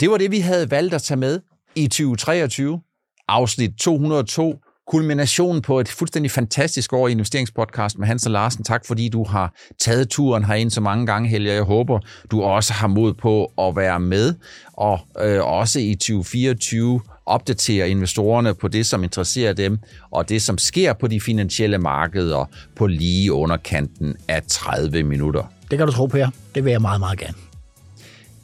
Det 0.00 0.10
var 0.10 0.16
det, 0.16 0.30
vi 0.30 0.38
havde 0.38 0.70
valgt 0.70 0.94
at 0.94 1.02
tage 1.02 1.18
med 1.18 1.40
i 1.76 1.88
2023, 1.88 2.80
afsnit 3.28 3.70
202 3.80 4.60
kulminationen 4.86 5.62
på 5.62 5.80
et 5.80 5.88
fuldstændig 5.88 6.30
fantastisk 6.30 6.92
år 6.92 7.08
i 7.08 7.10
investeringspodcast 7.10 7.98
med 7.98 8.06
Hans 8.06 8.26
og 8.26 8.32
Larsen. 8.32 8.64
Tak 8.64 8.86
fordi 8.86 9.08
du 9.08 9.24
har 9.24 9.54
taget 9.80 10.08
turen 10.08 10.44
herind 10.44 10.70
så 10.70 10.80
mange 10.80 11.06
gange, 11.06 11.28
Helge. 11.28 11.52
Jeg 11.52 11.62
håber, 11.62 12.00
du 12.30 12.42
også 12.42 12.72
har 12.72 12.86
mod 12.86 13.14
på 13.14 13.52
at 13.58 13.76
være 13.76 14.00
med, 14.00 14.34
og 14.72 14.98
øh, 15.20 15.44
også 15.44 15.80
i 15.80 15.94
2024 15.94 17.00
opdatere 17.26 17.90
investorerne 17.90 18.54
på 18.54 18.68
det, 18.68 18.86
som 18.86 19.04
interesserer 19.04 19.52
dem, 19.52 19.78
og 20.10 20.28
det, 20.28 20.42
som 20.42 20.58
sker 20.58 20.92
på 20.92 21.06
de 21.06 21.20
finansielle 21.20 21.78
markeder 21.78 22.44
på 22.76 22.86
lige 22.86 23.32
underkanten 23.32 24.16
af 24.28 24.42
30 24.48 25.02
minutter. 25.02 25.42
Det 25.70 25.78
kan 25.78 25.86
du 25.86 25.92
tro 25.92 26.06
på, 26.06 26.16
ja. 26.16 26.28
Det 26.54 26.64
vil 26.64 26.70
jeg 26.70 26.80
meget, 26.80 27.00
meget 27.00 27.18
gerne. 27.18 27.34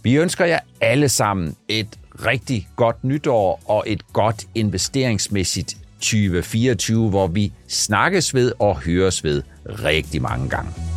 Vi 0.03 0.15
ønsker 0.17 0.45
jer 0.45 0.59
alle 0.81 1.09
sammen 1.09 1.57
et 1.69 1.89
rigtig 2.27 2.69
godt 2.77 3.05
nytår 3.05 3.63
og 3.67 3.85
et 3.87 4.13
godt 4.13 4.45
investeringsmæssigt 4.55 5.77
2024, 6.03 7.09
hvor 7.09 7.27
vi 7.27 7.53
snakkes 7.69 8.35
ved 8.35 8.53
og 8.59 8.81
høres 8.81 9.25
ved 9.25 9.43
rigtig 9.67 10.23
mange 10.23 10.49
gange. 10.49 10.92